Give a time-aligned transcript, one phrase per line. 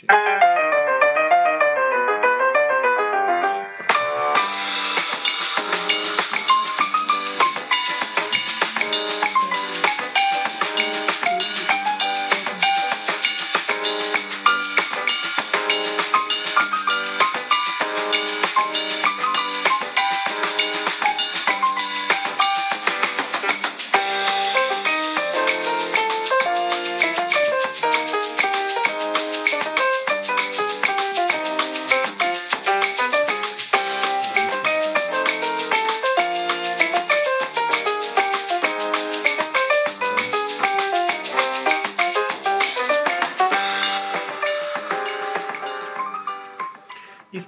[0.00, 0.47] shit.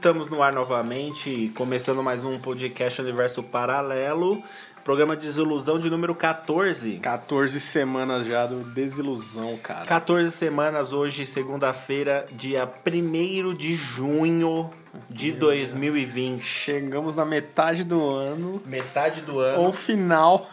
[0.01, 4.43] Estamos no ar novamente, começando mais um podcast Universo Paralelo,
[4.83, 6.93] programa Desilusão de número 14.
[7.01, 9.85] 14 semanas já do Desilusão, cara.
[9.85, 14.71] 14 semanas hoje, segunda-feira, dia 1 de junho
[15.11, 16.43] de 2020.
[16.43, 19.61] Chegamos na metade do ano, Metade do ano.
[19.65, 20.49] ou final.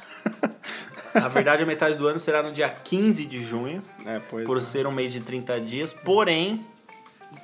[1.16, 4.58] Na verdade, a metade do ano será no dia 15 de junho, É, pois por
[4.58, 4.61] é.
[4.61, 6.66] ser um mês de 30 dias, porém,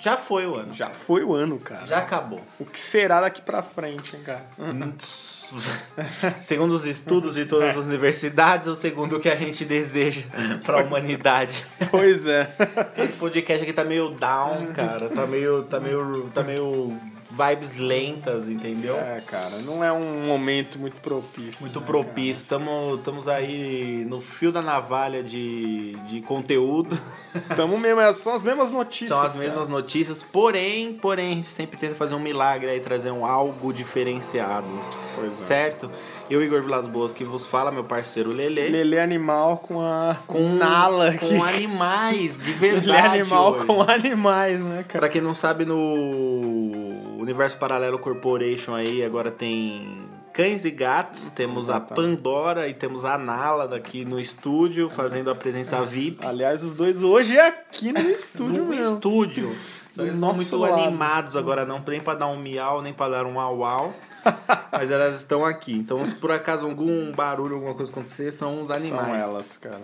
[0.03, 0.73] já foi o ano.
[0.73, 1.85] Já foi o ano, cara.
[1.85, 2.41] Já acabou.
[2.59, 4.45] O que será daqui pra frente, hein, cara?
[6.41, 10.23] segundo os estudos de todas as universidades ou segundo o que a gente deseja
[10.65, 11.65] para a humanidade.
[11.89, 12.53] Pois é.
[12.97, 15.07] Esse podcast aqui tá meio down, cara.
[15.07, 16.99] Tá meio, tá meio, tá meio
[17.33, 18.95] vibes lentas, entendeu?
[18.95, 21.61] É, cara, não é um momento muito propício.
[21.61, 22.45] Muito né, propício.
[22.45, 26.95] Tamo, estamos aí no fio da navalha de, de conteúdo.
[27.55, 29.09] Tamo mesmo, é, são as mesmas notícias.
[29.09, 29.45] São as cara.
[29.45, 33.73] mesmas notícias, porém, porém, a gente sempre tenta fazer um milagre aí, trazer um algo
[33.73, 34.67] diferenciado.
[35.15, 35.33] Pois é.
[35.33, 35.89] Certo?
[36.29, 38.69] Eu, Igor Vilas Boas, que vos fala, meu parceiro Lele.
[38.69, 40.17] Lelê animal com a.
[40.25, 41.27] com Nala aqui.
[41.27, 43.65] com animais de verdade animal hoje.
[43.65, 44.99] com animais, né, cara?
[44.99, 51.69] Pra quem não sabe, no Universo Paralelo Corporation aí agora tem cães e gatos, temos
[51.69, 51.79] a.
[51.79, 56.25] Pandora e temos a Nala daqui no estúdio fazendo a presença VIP.
[56.25, 58.95] Aliás, os dois hoje é aqui no estúdio no mesmo.
[58.95, 59.55] estúdio.
[59.97, 60.73] Eles Do não nosso muito lado.
[60.73, 63.93] animados agora não, nem pra dar um miau, nem pra dar um au au.
[64.71, 65.73] mas elas estão aqui.
[65.73, 69.21] Então, se por acaso algum barulho, alguma coisa acontecer, são os animais.
[69.21, 69.81] São elas, cara.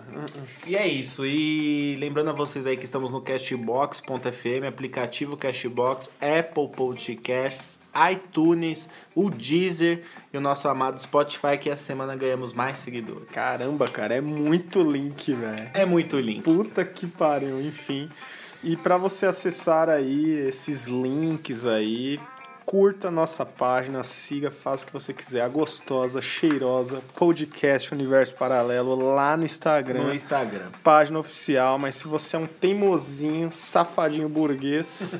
[0.66, 1.24] E é isso.
[1.24, 7.78] E lembrando a vocês aí que estamos no Cashbox.fm, aplicativo Cashbox, Apple Podcasts,
[8.10, 13.28] iTunes, o Deezer e o nosso amado Spotify, que essa semana ganhamos mais seguidores.
[13.32, 15.70] Caramba, cara, é muito link, velho.
[15.74, 16.42] É muito lindo.
[16.42, 18.08] Puta que pariu, enfim.
[18.62, 22.20] E pra você acessar aí esses links aí,
[22.66, 25.40] curta a nossa página, siga, faça o que você quiser.
[25.40, 30.04] A gostosa, cheirosa, podcast Universo Paralelo lá no Instagram.
[30.04, 30.66] No Instagram.
[30.84, 35.16] Página oficial, mas se você é um teimosinho, safadinho burguês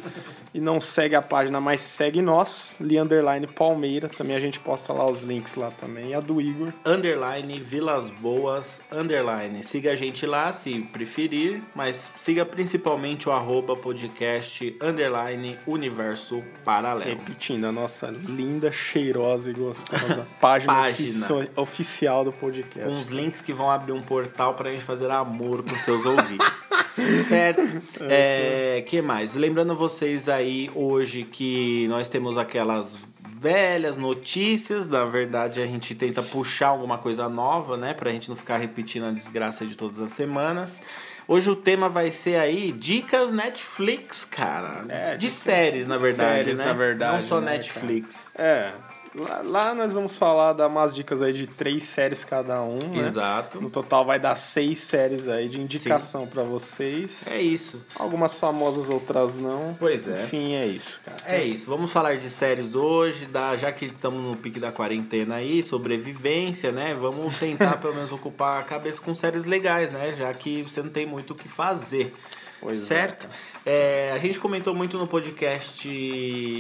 [0.52, 4.92] e não segue a página, mas segue nós, Li Underline Palmeira, também a gente posta
[4.92, 6.10] lá os links lá também.
[6.10, 6.72] E a do Igor.
[6.84, 9.62] Underline Vilas Boas, underline.
[9.62, 17.08] Siga a gente lá se preferir, mas siga principalmente o arroba podcast, underline Universo Paralelo.
[17.10, 21.26] Repetindo, a nossa linda, cheirosa e gostosa página, Página.
[21.26, 22.88] ofici- oficial do podcast.
[22.90, 26.64] uns links que vão abrir um portal pra gente fazer amor com seus ouvidos.
[27.28, 27.60] certo?
[28.00, 29.34] É, que mais?
[29.34, 30.39] Lembrando vocês aí
[30.74, 32.96] hoje que nós temos aquelas
[33.40, 38.36] velhas notícias, na verdade a gente tenta puxar alguma coisa nova, né, pra gente não
[38.36, 40.82] ficar repetindo a desgraça de todas as semanas.
[41.26, 44.84] Hoje o tema vai ser aí dicas Netflix, cara.
[44.88, 46.64] É, de dicas- séries, na verdade, séries, né?
[46.66, 48.28] na verdade, Não só né, Netflix.
[48.34, 48.72] É,
[49.14, 53.06] lá, lá nós vamos falar, dar umas dicas aí de três séries cada um, né?
[53.06, 53.60] Exato.
[53.60, 57.26] No total vai dar seis séries aí de indicação pra vocês.
[57.28, 57.82] É isso.
[57.96, 59.76] Algumas famosas, outras não.
[59.78, 60.24] Pois é.
[60.24, 61.18] Enfim, é isso, cara.
[61.26, 65.36] É isso, vamos falar de séries hoje, da, já que estamos no pique da quarentena
[65.36, 66.94] aí, sobrevivência, né?
[66.94, 70.14] Vamos tentar pelo menos ocupar a cabeça com séries legais, né?
[70.16, 72.14] Já que você não tem muito o que fazer.
[72.60, 73.28] Pois é, certo?
[73.64, 75.86] É, a gente comentou muito no podcast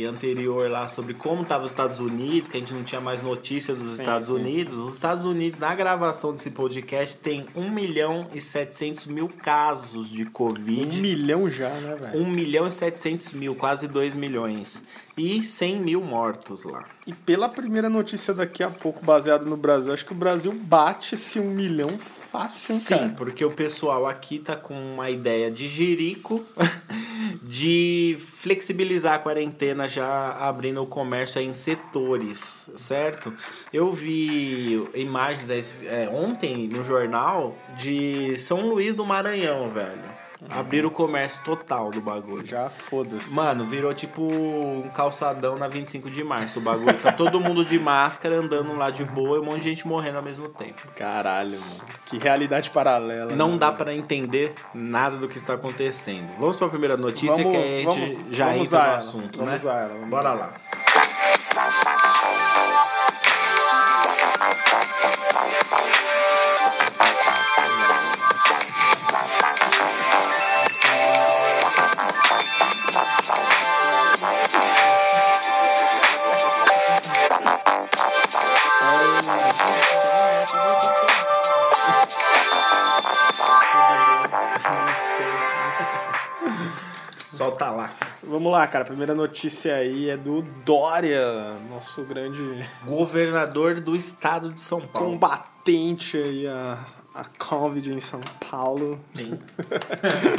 [0.06, 3.74] anterior lá sobre como estavam os Estados Unidos, que a gente não tinha mais notícia
[3.74, 4.76] dos Sim, Estados sim, Unidos.
[4.76, 10.24] Os Estados Unidos, na gravação desse podcast, tem 1 milhão e 700 mil casos de
[10.26, 10.98] Covid.
[10.98, 12.20] Um milhão já, né, velho?
[12.20, 14.84] 1 milhão e 700 mil, quase 2 milhões.
[15.20, 16.84] E 100 mil mortos lá.
[17.06, 21.14] E pela primeira notícia daqui a pouco, baseada no Brasil, acho que o Brasil bate
[21.14, 23.14] esse um milhão fácil, Sim, cara.
[23.18, 26.42] porque o pessoal aqui tá com uma ideia de jirico
[27.42, 33.30] de flexibilizar a quarentena já abrindo o comércio em setores, certo?
[33.72, 40.09] Eu vi imagens aí, é, ontem no jornal de São Luís do Maranhão, velho.
[40.48, 42.46] Abriram o comércio total do bagulho.
[42.46, 43.34] Já foda-se.
[43.34, 46.60] Mano, virou tipo um calçadão na 25 de março.
[46.60, 49.68] O bagulho tá todo mundo de máscara andando lá de boa e um monte de
[49.70, 50.80] gente morrendo ao mesmo tempo.
[50.96, 51.80] Caralho, mano.
[52.06, 53.34] Que realidade paralela.
[53.36, 56.30] Não né, dá pra entender nada do que está acontecendo.
[56.38, 57.84] Vamos pra primeira notícia Vamos- que a gente
[58.14, 59.56] vamos- já vamos entra no assunto, vamos né?
[59.56, 60.52] usar ela, vamos Bora lá.
[88.60, 88.84] Lá, cara.
[88.84, 91.20] A primeira notícia aí é do Dória,
[91.70, 95.12] nosso grande Governador do estado de São Paulo.
[95.12, 96.78] combatente aí a,
[97.14, 98.20] a Covid em São
[98.50, 99.00] Paulo.
[99.14, 99.38] Sim.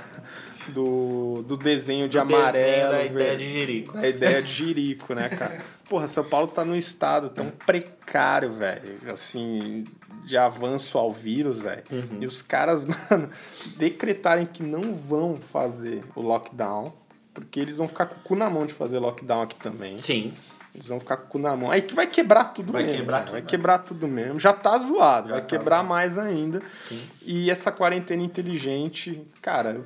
[0.69, 2.91] do, do desenho de Do desenho amarelo.
[2.93, 3.93] da ideia de Jerico.
[3.93, 5.61] Da ideia de Jirico, né, cara?
[5.89, 8.99] Porra, São Paulo tá num estado tão precário, velho.
[9.13, 9.85] Assim,
[10.25, 11.83] de avanço ao vírus, velho.
[11.91, 12.19] Uhum.
[12.21, 13.29] E os caras, mano,
[13.77, 16.93] decretarem que não vão fazer o lockdown,
[17.35, 19.99] porque eles vão ficar com o cu na mão de fazer lockdown aqui também.
[19.99, 20.33] Sim.
[20.75, 21.71] Eles vão ficar com o cu na mão.
[21.71, 22.99] Aí que vai quebrar tudo Vai mesmo.
[22.99, 23.47] quebrar tudo, vai né?
[23.47, 24.41] quebrar tudo mesmo.
[24.41, 25.89] Já tá zoado, Já vai tá quebrar zoado.
[25.91, 26.63] mais ainda.
[26.83, 27.03] Sim.
[27.23, 29.83] E essa quarentena inteligente, cara,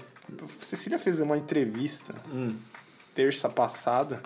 [0.60, 2.54] Cecília fez uma entrevista Hum.
[3.14, 4.20] terça passada.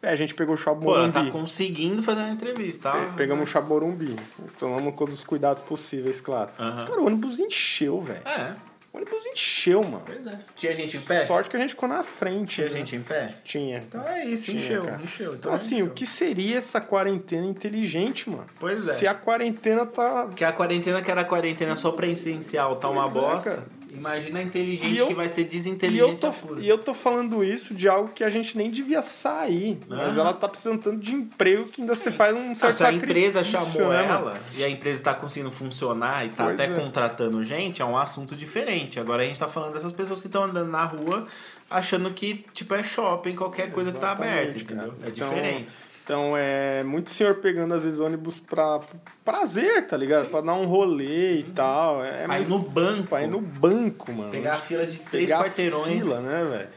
[0.00, 1.12] É, a gente pegou o Pô, Chaborumbi.
[1.12, 3.12] tá conseguindo fazer uma entrevista, tá?
[3.16, 4.14] Pegamos o Chaborumbi.
[4.56, 6.50] Tomamos todos os cuidados possíveis, claro.
[6.56, 6.86] Aham.
[6.86, 8.20] Cara, o ônibus encheu, velho.
[8.24, 8.54] É,
[8.98, 10.02] ônibus encheu, mano.
[10.04, 10.38] pois é.
[10.56, 11.24] Tinha gente em pé?
[11.24, 12.56] Sorte que a gente ficou na frente.
[12.56, 12.76] Tinha né?
[12.76, 13.34] gente em pé?
[13.44, 13.78] Tinha.
[13.78, 15.00] Então é isso, Tinha, encheu, cara.
[15.02, 15.34] encheu.
[15.34, 18.46] Então, assim, o que seria essa quarentena inteligente, mano?
[18.58, 18.92] Pois é.
[18.94, 20.28] Se a quarentena tá.
[20.34, 23.50] Que a quarentena que era quarentena só pra essencial tá uma Pois é, bosta.
[23.50, 23.77] cara.
[23.98, 26.60] Imagina a inteligente E eu- que vai ser E eu, tô, pura.
[26.60, 29.78] e eu tô falando isso de algo que a gente nem devia sair.
[29.88, 30.20] Mas Ah.
[30.20, 32.92] ela tá precisando tanto de emprego que ainda você faz um Não, certo se a
[32.92, 34.40] empresa chamou né, ela mano?
[34.56, 36.76] e a empresa tá conseguindo funcionar e tá Pois até é.
[36.78, 39.00] contratando gente, é um assunto diferente.
[39.00, 41.26] Agora a gente tá falando dessas pessoas que estão andando na rua
[41.70, 44.92] achando que, tipo, é shopping, qualquer coisa que tá aberta, Exatamente, entendeu?
[44.92, 45.06] cara.
[45.06, 45.68] É Então, diferente.
[46.08, 48.80] Então é muito senhor pegando às vezes ônibus pra
[49.22, 50.30] prazer, tá ligado?
[50.30, 52.02] Pra dar um rolê e tal.
[52.02, 54.30] É Aí muito no banco, ir no banco, mano.
[54.30, 55.98] pegar a fila de três Pegar a quarteirões.
[56.00, 56.68] fila, né, velho?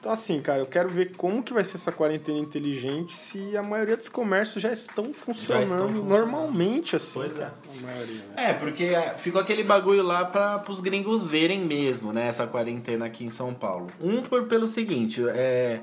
[0.00, 3.62] Então, assim, cara, eu quero ver como que vai ser essa quarentena inteligente se a
[3.62, 6.02] maioria dos comércios já estão funcionando, funcionando.
[6.04, 7.20] normalmente, assim.
[7.20, 7.48] Pois é.
[7.82, 8.50] maioria, né?
[8.50, 12.26] É, porque é, ficou aquele bagulho lá para os gringos verem mesmo, né?
[12.26, 13.86] Essa quarentena aqui em São Paulo.
[14.00, 15.80] Um por, pelo seguinte, é,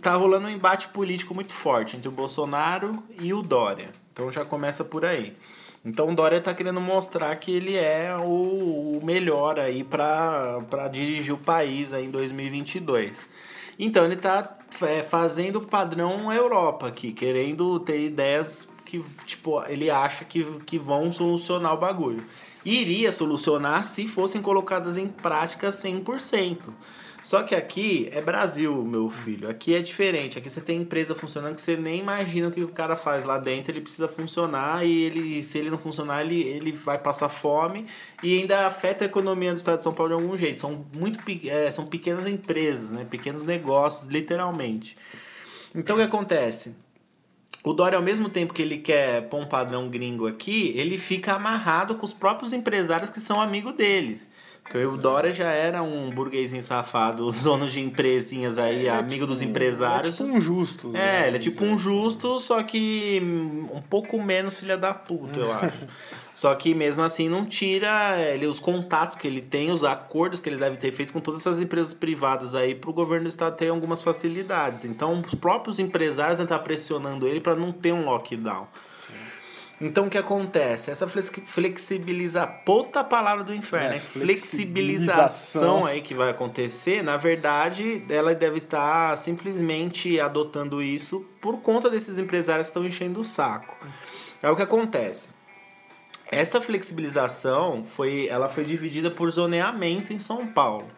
[0.00, 3.90] tá rolando um embate político muito forte entre o Bolsonaro e o Dória.
[4.12, 5.36] Então já começa por aí.
[5.84, 11.32] Então o Dória tá querendo mostrar que ele é o, o melhor aí para dirigir
[11.32, 13.26] o país aí em 2022.
[13.78, 19.88] Então ele tá é, fazendo o padrão Europa aqui, querendo ter ideias que, tipo, ele
[19.88, 22.22] acha que, que vão solucionar o bagulho.
[22.64, 26.58] Iria solucionar se fossem colocadas em prática 100%.
[27.22, 29.48] Só que aqui é Brasil, meu filho.
[29.48, 30.38] Aqui é diferente.
[30.38, 33.38] Aqui você tem empresa funcionando que você nem imagina o que o cara faz lá
[33.38, 33.70] dentro.
[33.70, 37.86] Ele precisa funcionar e ele, se ele não funcionar, ele, ele vai passar fome
[38.22, 40.60] e ainda afeta a economia do estado de São Paulo de algum jeito.
[40.60, 43.06] São muito é, são pequenas empresas, né?
[43.08, 44.96] pequenos negócios, literalmente.
[45.74, 46.74] Então o que acontece?
[47.62, 51.34] O Dória, ao mesmo tempo que ele quer pôr um padrão gringo aqui, ele fica
[51.34, 54.26] amarrado com os próprios empresários que são amigos deles.
[54.70, 59.26] Porque o Dória já era um burguesinho safado, dono de empresinhas aí, É, amigo tipo,
[59.26, 60.14] dos empresários.
[60.14, 60.90] É tipo um justo.
[60.90, 63.20] É, né, ele é tipo um justo, só que
[63.72, 65.76] um pouco menos filha da puta, eu acho.
[66.32, 70.48] Só que mesmo assim não tira ele, os contatos que ele tem, os acordos que
[70.48, 73.56] ele deve ter feito com todas essas empresas privadas aí para o governo do estado
[73.56, 74.86] ter algumas facilidades.
[74.86, 78.68] Então os próprios empresários devem estar pressionando ele para não ter um lockdown.
[79.80, 80.90] Então o que acontece?
[80.90, 83.98] Essa flexi- flexibiliza puta palavra do inferno, É, né?
[83.98, 85.86] flexibilização.
[85.86, 92.18] Aí que vai acontecer, na verdade, ela deve estar simplesmente adotando isso por conta desses
[92.18, 93.74] empresários que estão enchendo o saco.
[94.42, 95.30] É o que acontece.
[96.30, 100.88] Essa flexibilização foi, ela foi dividida por zoneamento em São Paulo.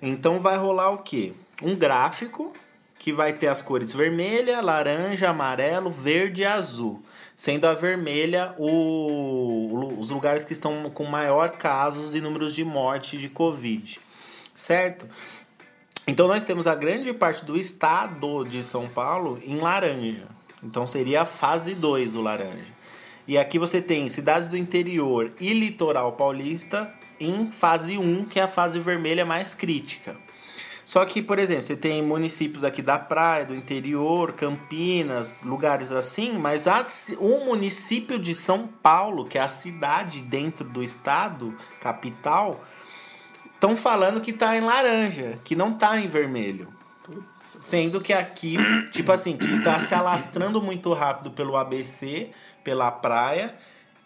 [0.00, 1.32] Então vai rolar o quê?
[1.62, 2.52] Um gráfico
[2.98, 7.00] que vai ter as cores vermelha, laranja, amarelo, verde e azul.
[7.36, 13.16] Sendo a vermelha o- os lugares que estão com maior casos e números de morte
[13.16, 14.00] de Covid.
[14.54, 15.06] Certo?
[16.06, 20.26] Então nós temos a grande parte do estado de São Paulo em laranja.
[20.62, 22.76] Então seria a fase 2 do laranja.
[23.26, 28.44] E aqui você tem cidades do interior e litoral paulista em fase 1, que é
[28.44, 30.16] a fase vermelha mais crítica.
[30.88, 36.38] Só que, por exemplo, você tem municípios aqui da praia, do interior, Campinas, lugares assim,
[36.38, 42.64] mas ci- o município de São Paulo, que é a cidade dentro do estado, capital,
[43.52, 46.68] estão falando que tá em laranja, que não tá em vermelho.
[47.42, 48.56] Sendo que aqui,
[48.90, 52.30] tipo assim, que tá se alastrando muito rápido pelo ABC,
[52.64, 53.54] pela praia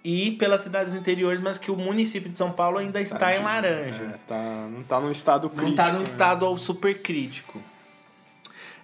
[0.04, 4.02] e pelas cidades interiores, mas que o município de São Paulo ainda está em laranja.
[4.02, 5.68] É, tá, não tá num estado crítico.
[5.68, 6.04] Não tá num né?
[6.04, 7.60] estado super crítico.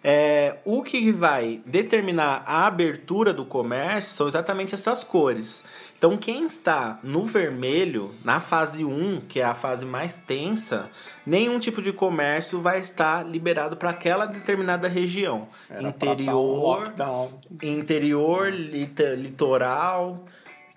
[0.03, 5.65] É, o que vai determinar a abertura do comércio são exatamente essas cores.
[5.97, 10.89] Então, quem está no vermelho, na fase 1, que é a fase mais tensa,
[11.27, 15.49] nenhum tipo de comércio vai estar liberado para aquela determinada região.
[15.69, 16.17] Era pra tá um
[17.61, 18.53] Interior, interior,
[19.19, 20.25] litoral,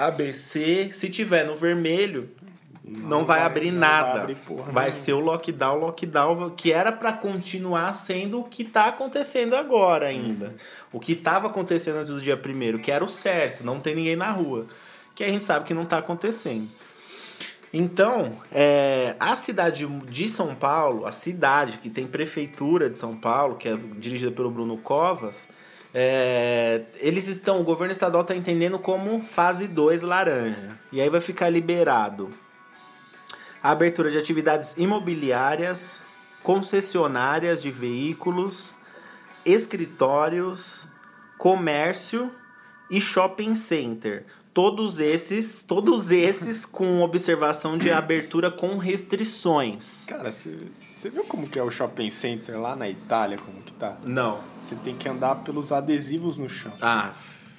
[0.07, 0.89] ABC.
[0.93, 2.29] Se tiver no vermelho,
[2.83, 4.21] não, vai, vai- abrir não vai nada.
[4.21, 8.87] abrir porra vai ser o lockdown, lockdown, que era para continuar sendo o que tá
[8.87, 10.55] acontecendo agora ainda.
[10.91, 14.15] O que estava acontecendo antes do dia primeiro, que era o certo, não tem ninguém
[14.15, 14.65] na rua.
[15.15, 16.67] Que a gente sabe que não tá acontecendo.
[17.73, 23.55] Então, é, a cidade de São Paulo, a cidade que tem prefeitura de São Paulo,
[23.55, 25.47] que é dirigida pelo Bruno Covas,
[25.93, 30.69] é, eles estão, o governo estadual está entendendo como fase 2 laranja.
[30.91, 32.29] E aí vai ficar liberado
[33.61, 36.03] a abertura de atividades imobiliárias,
[36.41, 38.73] concessionárias de veículos,
[39.45, 40.87] escritórios,
[41.37, 42.31] comércio
[42.89, 44.25] e shopping center.
[44.53, 50.05] Todos esses, todos esses com observação de abertura com restrições.
[50.07, 53.97] Cara, você viu como que é o shopping center lá na Itália, como que tá?
[54.03, 54.39] Não.
[54.61, 56.73] Você tem que andar pelos adesivos no chão.
[56.81, 57.13] Ah,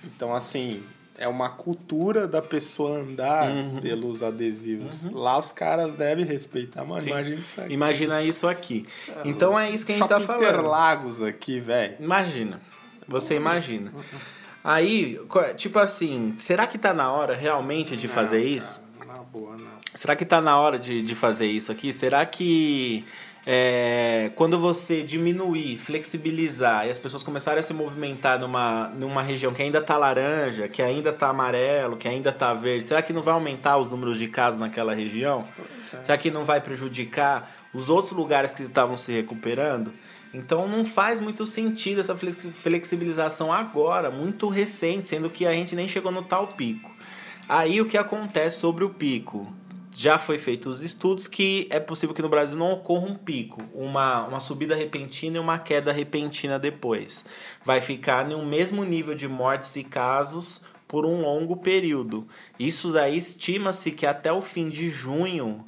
[0.04, 0.82] Então, assim,
[1.16, 3.80] é uma cultura da pessoa andar Uhum.
[3.80, 5.04] pelos adesivos.
[5.12, 7.06] Lá os caras devem respeitar, mano.
[7.06, 7.72] Imagina isso aqui.
[7.72, 8.86] imagina isso aqui.
[9.24, 10.42] Então é isso que a gente tá Shopping falando.
[10.42, 11.94] Interlagos aqui, velho.
[12.00, 12.60] Imagina.
[13.06, 13.92] Você imagina.
[14.64, 18.80] Aí, co- tipo assim, será que tá na hora realmente de fazer isso?
[19.06, 19.66] Na boa, não.
[19.94, 21.92] Será que tá na hora de, de fazer isso aqui?
[21.92, 23.04] Será que
[23.44, 29.52] é, quando você diminuir, flexibilizar e as pessoas começarem a se movimentar numa, numa região
[29.52, 33.20] que ainda tá laranja, que ainda tá amarelo, que ainda tá verde, será que não
[33.22, 35.46] vai aumentar os números de casos naquela região?
[36.02, 39.92] Será que não vai prejudicar os outros lugares que estavam se recuperando?
[40.32, 45.76] Então não faz muito sentido essa flex- flexibilização agora, muito recente, sendo que a gente
[45.76, 46.90] nem chegou no tal pico.
[47.48, 49.52] Aí o que acontece sobre o pico?
[49.94, 53.60] Já foi feito os estudos que é possível que no Brasil não ocorra um pico,
[53.74, 57.26] uma, uma subida repentina e uma queda repentina depois.
[57.62, 62.26] Vai ficar no mesmo nível de mortes e casos por um longo período.
[62.58, 65.62] Isso aí estima-se que até o fim de junho,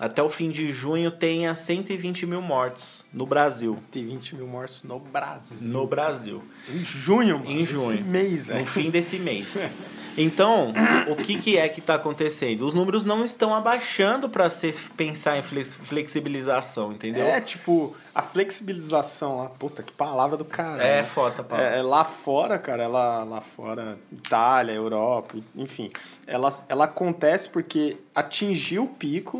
[0.00, 3.78] até o fim de junho tenha 120 mil mortos no Brasil.
[3.90, 5.70] Tem 20 mil mortos no Brasil.
[5.70, 6.42] No Brasil.
[6.68, 7.50] Em junho, mano.
[7.50, 7.94] Em junho.
[7.96, 8.66] Esse mês, no velho.
[8.66, 9.58] fim desse mês.
[10.18, 10.72] Então,
[11.08, 12.66] o que, que é que está acontecendo?
[12.66, 17.24] Os números não estão abaixando para se pensar em flex- flexibilização, entendeu?
[17.24, 19.46] É, tipo, a flexibilização lá.
[19.48, 20.82] Puta, que palavra do cara.
[20.82, 21.76] É foda essa palavra.
[21.76, 25.90] É, é lá fora, cara, ela lá fora, Itália, Europa, enfim,
[26.26, 29.38] ela, ela acontece porque atingiu o pico,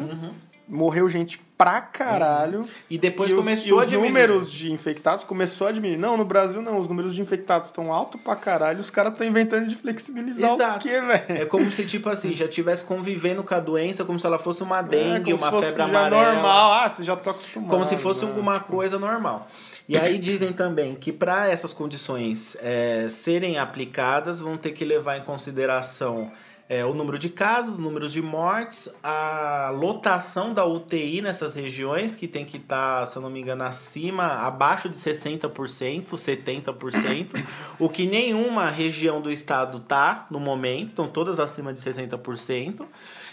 [0.71, 2.67] morreu gente pra caralho.
[2.89, 4.09] E depois e começou os, a e os diminuir.
[4.09, 5.99] números de infectados começou a diminuir.
[5.99, 6.79] Não, no Brasil não.
[6.79, 8.81] Os números de infectados estão alto pra caralho.
[8.81, 10.77] Os caras estão inventando de flexibilizar Exato.
[10.77, 11.43] o quê, velho?
[11.43, 14.62] É como se, tipo assim, já tivesse convivendo com a doença como se ela fosse
[14.62, 16.33] uma É, dengue, se uma fosse febre já amarela.
[16.35, 16.73] normal.
[16.73, 17.69] Ah, você já tá acostumado.
[17.71, 18.31] Como se fosse né?
[18.31, 19.47] alguma coisa normal.
[19.87, 25.19] E aí dizem também que para essas condições é, serem aplicadas, vão ter que levar
[25.19, 26.31] em consideração
[26.71, 32.15] é, o número de casos, o número de mortes, a lotação da UTI nessas regiões,
[32.15, 37.45] que tem que estar, se eu não me engano, acima, abaixo de 60%, 70%,
[37.77, 42.87] o que nenhuma região do estado tá no momento, estão todas acima de 60%.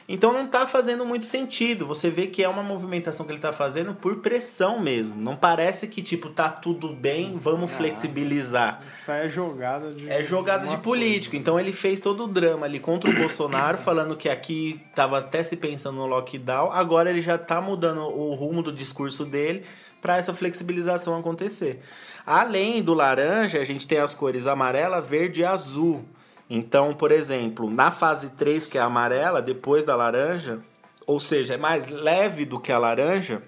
[0.10, 1.86] Então não tá fazendo muito sentido.
[1.86, 5.16] Você vê que é uma movimentação que ele tá fazendo por pressão mesmo.
[5.16, 8.82] Não parece que, tipo, tá tudo bem, vamos flexibilizar.
[8.90, 10.10] Isso aí é jogada de.
[10.10, 11.36] É jogada de político.
[11.36, 15.44] Então ele fez todo o drama ali contra o Bolsonaro, falando que aqui tava até
[15.44, 16.72] se pensando no lockdown.
[16.72, 19.66] Agora ele já tá mudando o rumo do discurso dele
[20.02, 21.82] para essa flexibilização acontecer.
[22.26, 26.06] Além do laranja, a gente tem as cores amarela, verde e azul.
[26.50, 30.60] Então, por exemplo, na fase 3, que é a amarela, depois da laranja,
[31.06, 33.44] ou seja, é mais leve do que a laranja,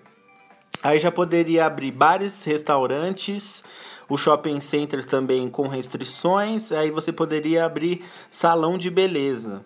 [0.81, 3.63] Aí já poderia abrir bares, restaurantes,
[4.07, 6.71] os shopping centers também com restrições.
[6.71, 9.63] Aí você poderia abrir salão de beleza.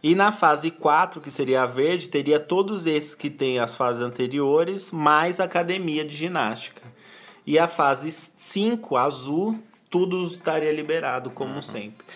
[0.00, 4.02] E na fase 4, que seria a verde, teria todos esses que tem as fases
[4.02, 6.82] anteriores, mais academia de ginástica.
[7.46, 9.58] E a fase 5, azul,
[9.90, 12.06] tudo estaria liberado, como sempre.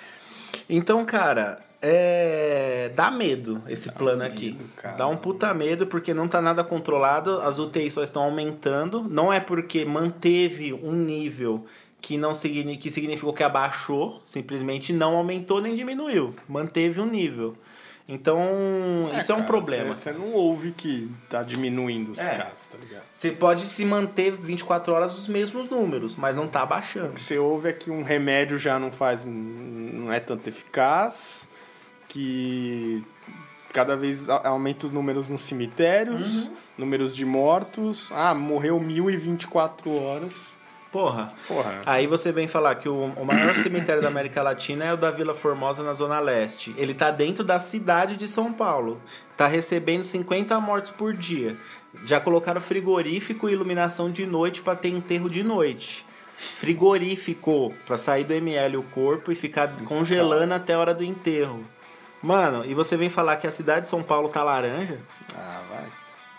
[0.69, 2.91] Então, cara, é...
[2.95, 4.53] dá medo esse plano aqui.
[4.53, 4.97] medo, cara.
[4.97, 9.03] Dá um puta medo porque não tá nada controlado, as UTIs só estão aumentando.
[9.09, 11.67] Não é porque manteve um nível
[12.01, 12.77] que não signi...
[12.77, 16.35] que significou que abaixou, simplesmente não aumentou nem diminuiu.
[16.49, 17.57] Manteve um nível.
[18.09, 18.41] Então,
[19.19, 19.95] isso é um cara, problema.
[19.95, 22.37] Você não ouve que tá diminuindo os É.
[22.39, 23.03] casos, tá ligado?
[23.13, 27.19] Você pode se manter 24 horas os mesmos números, mas não tá abaixando.
[27.19, 31.47] Você ouve é que um remédio já não faz, não é tanto eficaz,
[32.09, 33.05] que
[33.75, 36.55] cada vez aumenta os números nos cemitérios, Uhum.
[36.79, 38.11] números de mortos.
[38.15, 40.58] Ah, morreu 1024 horas.
[40.91, 41.29] Porra.
[41.47, 41.83] Porra.
[41.85, 45.11] Aí você vem falar que o, o maior cemitério da América Latina é o da
[45.11, 46.75] Vila Formosa, na Zona Leste.
[46.79, 49.01] Ele tá dentro da cidade de São Paulo.
[49.37, 51.57] Tá recebendo 50 mortes por dia.
[52.05, 56.07] Já colocaram frigorífico e iluminação de noite para ter enterro de noite.
[56.37, 61.65] Frigorífico, para sair do ML o corpo e ficar congelando até a hora do enterro.
[62.23, 64.99] Mano, e você vem falar que a cidade de São Paulo tá laranja?
[65.35, 65.87] Ah, vai.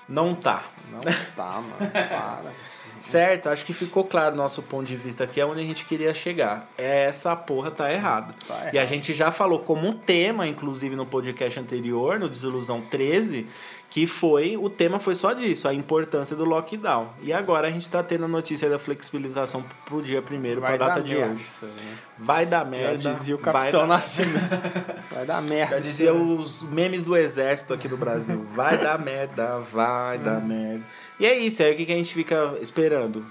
[0.07, 0.63] Não tá.
[0.91, 1.01] Não
[1.35, 1.91] tá, mano.
[1.91, 2.51] Para.
[3.01, 6.13] Certo, acho que ficou claro nosso ponto de vista aqui, é onde a gente queria
[6.13, 6.67] chegar.
[6.77, 8.33] Essa porra tá errada.
[8.47, 12.81] Tá E a gente já falou como um tema, inclusive no podcast anterior, no Desilusão
[12.81, 13.47] 13,
[13.89, 17.09] que foi, o tema foi só disso, a importância do lockdown.
[17.23, 20.77] E agora a gente tá tendo a notícia da flexibilização pro dia primeiro, pra Vai
[20.77, 21.45] data de merda hoje.
[21.65, 21.97] né?
[22.17, 22.97] Vai dar Já merda.
[23.09, 24.49] dizia o vai Capitão dar- Nascimento.
[25.12, 25.75] Vai dar merda.
[25.77, 28.45] Já dizia os memes do exército aqui do Brasil.
[28.53, 30.83] Vai dar merda, vai dar merda.
[31.19, 33.25] E é isso, aí o que a gente fica esperando?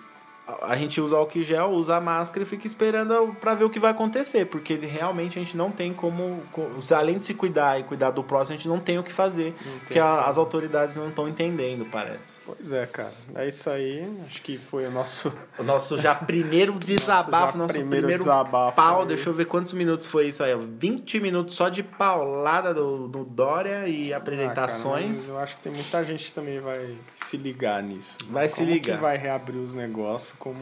[0.63, 3.79] A- gente usa álcool gel, usa a máscara e fica esperando pra ver o que
[3.81, 4.47] vai acontecer.
[4.47, 6.43] Porque realmente a gente não tem como.
[6.53, 9.13] co- Além de se cuidar e cuidar do próximo, a gente não tem o que
[9.13, 9.55] fazer.
[9.85, 12.39] Porque a- as autoridades não estão entendendo, parece.
[12.47, 13.13] Pois é, cara.
[13.35, 14.09] É isso aí.
[14.27, 15.33] Acho que foi o nosso.
[15.59, 19.03] O nosso já primeiro desabafo, nosso primeiro primeiro, desabafo pau.
[19.03, 19.09] aí.
[19.09, 20.55] Deixa eu ver quantos minutos foi isso aí.
[20.55, 20.59] ó.
[20.59, 24.95] 20 minutos só de paulada do, do Dória e Ah, apresentações.
[24.95, 28.17] cara, mas eu acho que tem muita gente que também vai se ligar nisso.
[28.31, 28.97] Vai se Como ligar.
[28.97, 30.38] que vai reabrir os negócios?
[30.39, 30.59] Como.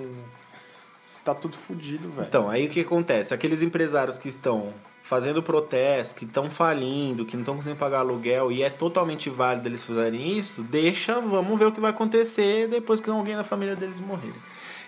[1.05, 2.27] Você tá tudo fudido, velho.
[2.27, 3.33] Então, aí o que acontece?
[3.33, 8.51] Aqueles empresários que estão fazendo protesto, que estão falindo, que não estão conseguindo pagar aluguel,
[8.51, 13.01] e é totalmente válido eles fazerem isso, deixa, vamos ver o que vai acontecer depois
[13.01, 14.33] que alguém da família deles morrer.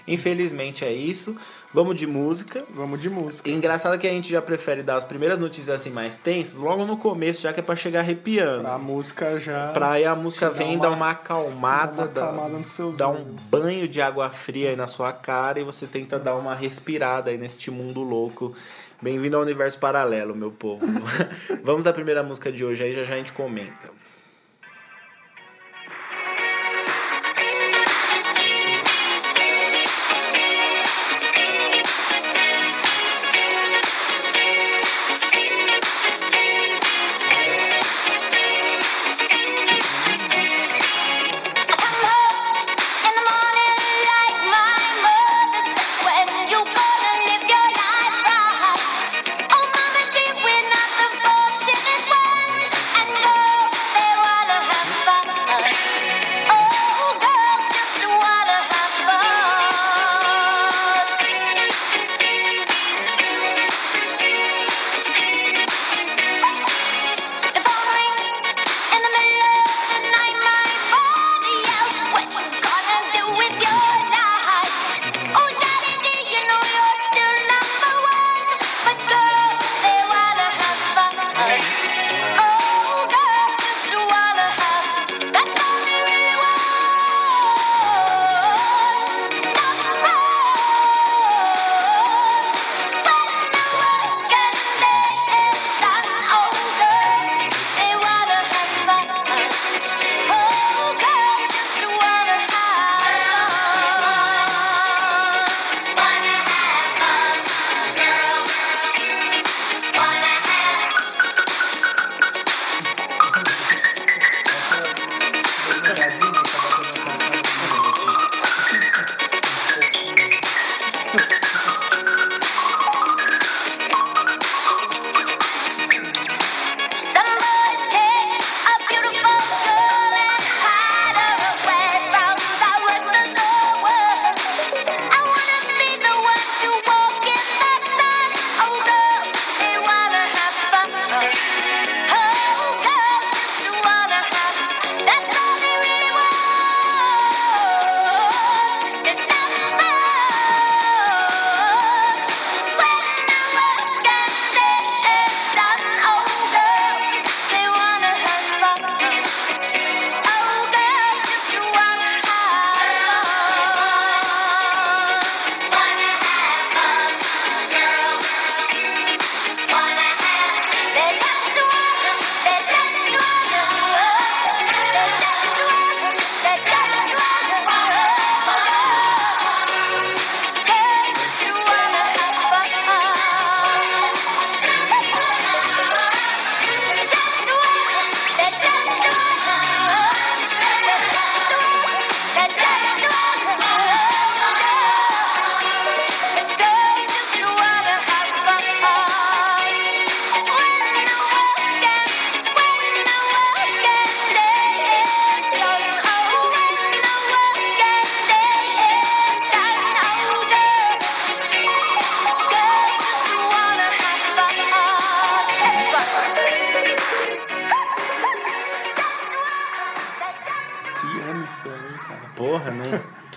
[0.08, 1.36] Infelizmente é isso.
[1.72, 2.64] Vamos de música.
[2.70, 3.50] Vamos de música.
[3.50, 6.96] Engraçado que a gente já prefere dar as primeiras notícias assim mais tensas, logo no
[6.96, 8.66] começo, já que é pra chegar arrepiando.
[8.66, 9.68] A música já.
[9.72, 12.96] Pra aí a música vem uma- dar uma acalmada, dá uma dá- acalmada nos seus
[12.96, 16.54] dá um banho de água fria aí na sua cara e você tenta dar uma
[16.54, 18.54] respirada aí neste mundo louco.
[19.00, 20.84] Bem-vindo ao universo paralelo, meu povo.
[21.62, 23.97] Vamos à primeira música de hoje aí, já já a gente comenta.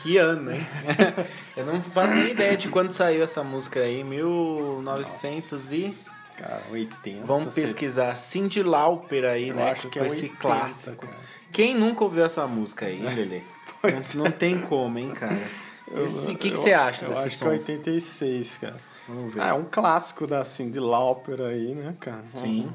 [0.02, 0.66] Que ano, hein?
[1.56, 5.98] Eu não faço nem ideia de quando saiu essa música aí, 1900 e...
[6.38, 7.26] Cara, 80.
[7.26, 9.72] Vamos pesquisar Cindy Lauper aí, Eu né?
[9.72, 11.06] acho que é esse 80, clássico.
[11.06, 11.18] cara.
[11.52, 13.42] Quem nunca ouviu essa música aí, hein, Lelê?
[13.84, 15.42] Não, não tem como, hein, cara?
[15.88, 17.46] O que que você acha eu desse acho som?
[17.46, 18.80] que é 86, cara.
[19.08, 19.42] Vamos ver.
[19.42, 22.24] Ah, é um clássico da Cindy Lauper aí, né, cara?
[22.36, 22.72] Sim.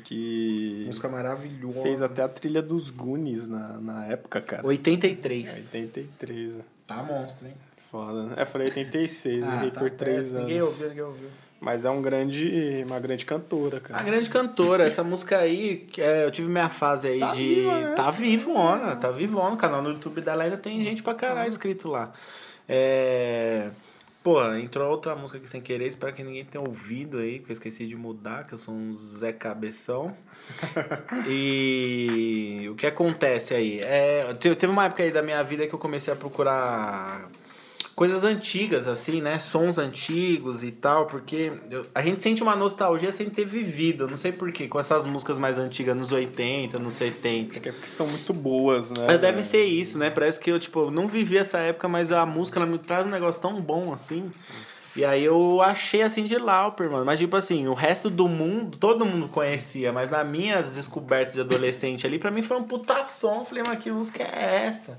[0.00, 1.82] Que Música maravilhosa.
[1.82, 4.66] fez até a trilha dos Goonies na, na época, cara.
[4.66, 5.66] 83.
[5.74, 6.58] 83.
[6.86, 7.54] Tá monstro, hein?
[7.90, 8.34] Foda, né?
[8.38, 10.32] Eu falei 86, errei por 3 anos.
[10.34, 11.28] Ah, tá Ninguém ouviu, ninguém ouviu.
[11.60, 14.02] Mas é um grande, uma grande cantora, A cara.
[14.02, 17.38] grande cantora, essa música aí, que, é, eu tive minha fase aí Tá de.
[17.54, 17.92] viva, né?
[17.94, 19.54] Tá vivona, tá vivona.
[19.54, 22.12] O canal no YouTube dela ainda tem gente pra caralho inscrito lá.
[22.68, 23.70] É.
[24.24, 27.54] Pô, entrou outra música aqui sem querer, espero que ninguém tenha ouvido aí, porque eu
[27.54, 30.16] esqueci de mudar, que eu sou um Zé Cabeção.
[31.28, 33.80] e o que acontece aí?
[33.80, 37.28] É, te- teve uma época aí da minha vida que eu comecei a procurar
[37.94, 39.38] coisas antigas, assim, né?
[39.38, 44.08] Sons antigos e tal, porque eu- a gente sente uma nostalgia sem ter vivido.
[44.08, 47.56] Não sei porquê, com essas músicas mais antigas, nos 80, nos 70.
[47.56, 49.06] É porque são muito boas, né?
[49.06, 50.10] Mas deve ser isso, né?
[50.10, 53.10] Parece que eu, tipo, não vivi essa época, mas a música ela me traz um
[53.10, 54.30] negócio tão bom assim.
[54.96, 57.04] E aí eu achei assim de Lauper, mano.
[57.04, 61.40] Mas, tipo assim, o resto do mundo, todo mundo conhecia, mas nas minhas descobertas de
[61.40, 63.44] adolescente ali, pra mim foi um puta som.
[63.44, 64.98] Falei, mas que música é essa?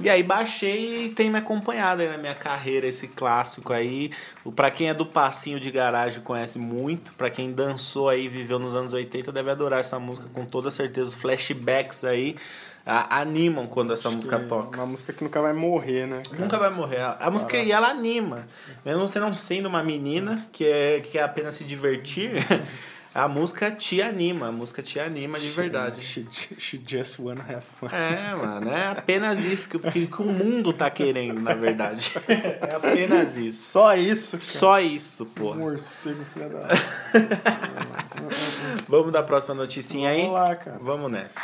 [0.00, 4.10] E aí baixei e tem me acompanhado aí na minha carreira esse clássico aí.
[4.44, 7.12] O Pra quem é do passinho de garagem conhece muito.
[7.12, 11.08] Pra quem dançou aí, viveu nos anos 80, deve adorar essa música com toda certeza.
[11.08, 12.36] Os flashbacks aí
[12.84, 14.78] a- animam quando essa música Que é toca.
[14.80, 16.22] Uma música que nunca vai morrer, né?
[16.28, 16.42] cara?
[16.42, 16.98] Nunca vai morrer.
[17.00, 18.46] A, a música e ela anima.
[18.84, 22.32] Mesmo você não sendo uma menina que é, que quer apenas se divertir,
[23.14, 24.48] a música te anima.
[24.48, 26.02] A música te anima de verdade.
[26.02, 26.26] She,
[26.58, 27.88] she just wanna have fun.
[27.94, 32.12] É, mano, é apenas isso que, que, que o mundo tá querendo, na verdade.
[32.28, 33.70] É apenas isso.
[33.70, 34.50] Só isso, cara.
[34.58, 35.58] Só isso, porra.
[35.58, 36.68] Morcego, filha da...
[38.88, 40.22] Vamos dar a próxima noticinha aí?
[40.22, 40.78] Vamos lá, cara.
[40.80, 41.40] Vamos nessa.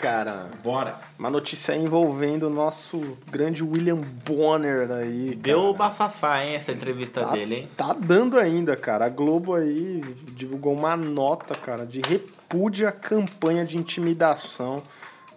[0.00, 0.50] Cara.
[0.62, 0.98] Bora.
[1.18, 5.34] Uma notícia envolvendo o nosso grande William Bonner aí.
[5.34, 5.72] Deu cara.
[5.90, 7.68] bafafá, hein, essa entrevista Tá, dele, hein?
[7.76, 9.06] tá dando ainda, cara.
[9.06, 10.00] A Globo aí
[10.34, 14.82] divulgou uma nota, cara, de repúdio à campanha de intimidação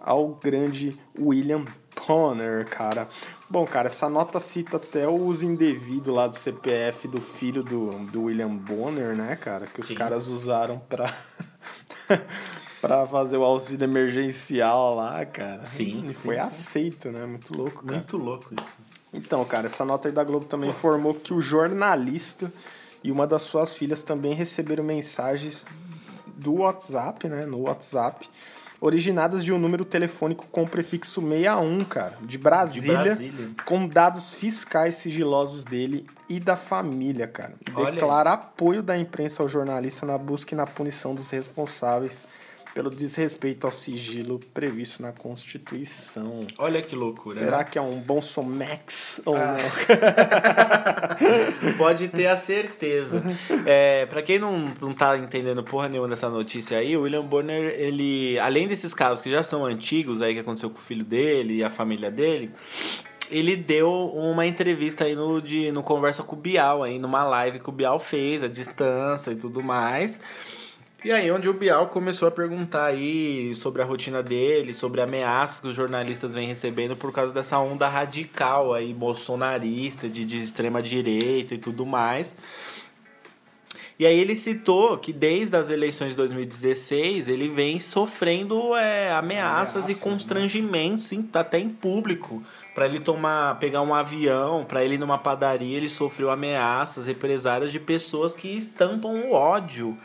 [0.00, 1.64] ao grande William
[2.06, 3.08] Bonner, cara.
[3.50, 7.90] Bom, cara, essa nota cita até o uso indevido lá do CPF do filho do,
[8.06, 9.66] do William Bonner, né, cara?
[9.66, 9.94] Que os Sim.
[9.94, 11.12] caras usaram pra,
[12.82, 15.64] pra fazer o auxílio emergencial lá, cara.
[15.64, 17.24] Sim, E foi sim, aceito, né?
[17.24, 17.96] Muito louco, cara.
[17.96, 18.82] Muito louco isso.
[19.14, 22.52] Então, cara, essa nota aí da Globo também informou que o jornalista
[23.04, 25.64] e uma das suas filhas também receberam mensagens
[26.34, 28.28] do WhatsApp, né, no WhatsApp,
[28.80, 33.50] originadas de um número telefônico com prefixo 61, cara, de Brasília, Brasília.
[33.64, 37.54] com dados fiscais sigilosos dele e da família, cara.
[37.74, 37.92] Olha.
[37.92, 42.26] Declara apoio da imprensa ao jornalista na busca e na punição dos responsáveis
[42.74, 46.46] pelo desrespeito ao sigilo previsto na Constituição.
[46.58, 47.36] Olha que loucura.
[47.36, 47.64] Será né?
[47.64, 49.56] que é um bom somex ou Ah.
[49.58, 49.62] não?
[51.76, 53.22] Pode ter a certeza.
[53.66, 57.74] É, para quem não, não tá entendendo porra nenhuma dessa notícia aí, o William Bonner,
[57.78, 61.58] ele, além desses casos que já são antigos aí que aconteceu com o filho dele
[61.58, 62.50] e a família dele,
[63.30, 67.60] ele deu uma entrevista aí no, de, no Conversa com o Bial, aí numa live
[67.60, 70.20] que o Bial fez, a distância e tudo mais.
[71.04, 75.60] E aí, onde o Bial começou a perguntar aí sobre a rotina dele, sobre ameaças
[75.60, 80.80] que os jornalistas vêm recebendo por causa dessa onda radical aí, bolsonarista, de, de extrema
[80.80, 82.36] direita e tudo mais.
[83.98, 89.76] E aí ele citou que desde as eleições de 2016 ele vem sofrendo é, ameaças,
[89.82, 92.42] Ameaças, e constrangimentos, em- até em público.
[92.76, 97.72] Para ele tomar, pegar um avião, para ele ir numa padaria, ele sofreu ameaças, represárias
[97.72, 99.96] de pessoas que estampam o ódio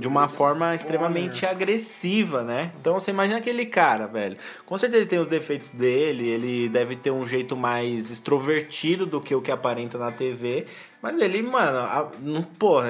[0.00, 2.72] de uma forma extremamente agressiva, né?
[2.80, 4.36] Então você imagina aquele cara, velho.
[4.64, 9.20] Com certeza ele tem os defeitos dele, ele deve ter um jeito mais extrovertido do
[9.20, 10.66] que o que aparenta na TV.
[11.02, 12.88] Mas ele, mano, a- não, porra,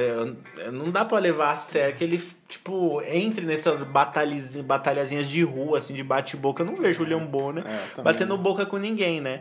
[0.72, 5.78] não dá pra levar a sério que ele, tipo, entre nessas batalhazinhas, batalhazinhas de rua,
[5.78, 6.62] assim, de bate-boca.
[6.62, 9.40] Eu não vejo o William Bonner É, batendo boca com ninguém, né?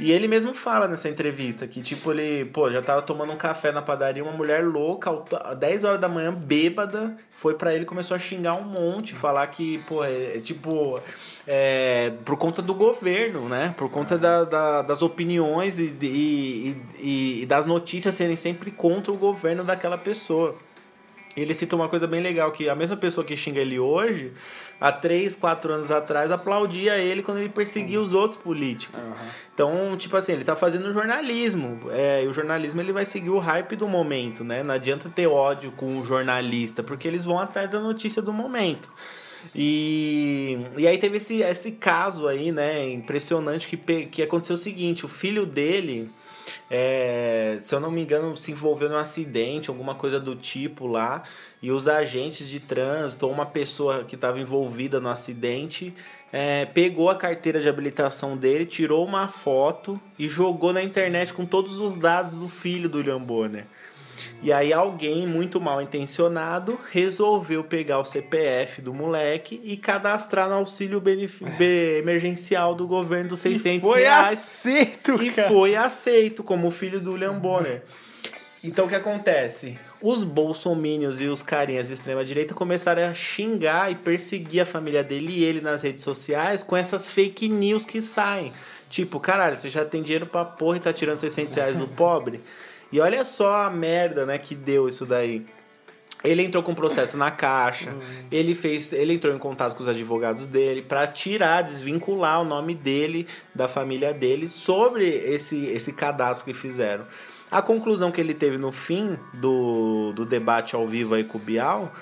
[0.00, 3.70] E ele mesmo fala nessa entrevista que, tipo, ele, pô, já tava tomando um café
[3.72, 5.10] na padaria, uma mulher louca,
[5.44, 9.46] às 10 horas da manhã, bêbada, foi pra ele começou a xingar um monte, falar
[9.48, 10.98] que, pô, é, é tipo.
[11.46, 13.74] É, por conta do governo, né?
[13.76, 19.12] Por conta da, da- das opiniões e, e, e- e das notícias serem sempre contra
[19.12, 20.54] o governo daquela pessoa.
[21.36, 24.32] Ele cita uma coisa bem legal, que a mesma pessoa que xinga ele hoje,
[24.80, 29.00] há 3, 4 anos atrás, aplaudia ele quando ele perseguia os outros políticos.
[29.54, 31.78] Então, tipo assim, ele tá fazendo jornalismo.
[31.90, 34.62] É, e o jornalismo ele vai seguir o hype do momento, né?
[34.62, 38.92] Não adianta ter ódio com o jornalista, porque eles vão atrás da notícia do momento.
[39.54, 45.04] E, e aí teve esse, esse caso aí, né, impressionante, que, que aconteceu o seguinte,
[45.04, 46.10] o filho dele,
[46.70, 51.22] é, se eu não me engano, se envolveu num acidente, alguma coisa do tipo lá,
[51.62, 55.94] e os agentes de trânsito, ou uma pessoa que estava envolvida no acidente,
[56.32, 61.44] é, pegou a carteira de habilitação dele, tirou uma foto e jogou na internet com
[61.44, 63.66] todos os dados do filho do William Bonner.
[64.42, 70.54] E aí alguém muito mal intencionado resolveu pegar o CPF do moleque e cadastrar no
[70.56, 74.32] auxílio benef- be- emergencial do governo dos 600 foi reais.
[74.38, 75.48] aceito, E cara.
[75.48, 77.82] foi aceito como filho do William Bonner.
[78.64, 79.76] Então o que acontece?
[80.00, 85.02] Os bolsomínios e os carinhas de extrema direita começaram a xingar e perseguir a família
[85.02, 88.52] dele e ele nas redes sociais com essas fake news que saem.
[88.88, 92.40] Tipo, caralho, você já tem dinheiro pra porra e tá tirando 600 reais do pobre?
[92.92, 95.44] E olha só a merda, né, que deu isso daí.
[96.22, 97.92] Ele entrou com processo na caixa.
[98.30, 102.74] Ele fez, ele entrou em contato com os advogados dele para tirar, desvincular o nome
[102.74, 107.04] dele da família dele sobre esse esse cadastro que fizeram.
[107.50, 111.40] A conclusão que ele teve no fim do, do debate ao vivo aí com o
[111.40, 111.92] Bial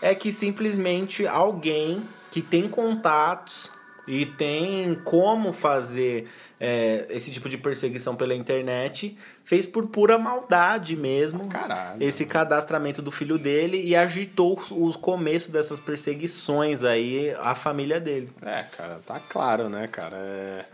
[0.00, 3.72] é que simplesmente alguém que tem contatos
[4.06, 6.28] e tem como fazer
[6.60, 9.16] é, esse tipo de perseguição pela internet
[9.50, 12.00] fez por pura maldade mesmo Caralho.
[12.00, 18.30] esse cadastramento do filho dele e agitou o começo dessas perseguições aí à família dele.
[18.42, 20.16] É, cara, tá claro, né, cara?
[20.18, 20.64] É,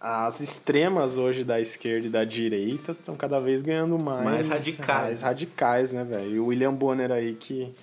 [0.00, 4.24] As extremas hoje da esquerda e da direita estão cada vez ganhando mais.
[4.24, 5.02] Mais radicais.
[5.02, 6.36] Mais radicais, né, velho?
[6.36, 7.74] E o William Bonner aí que.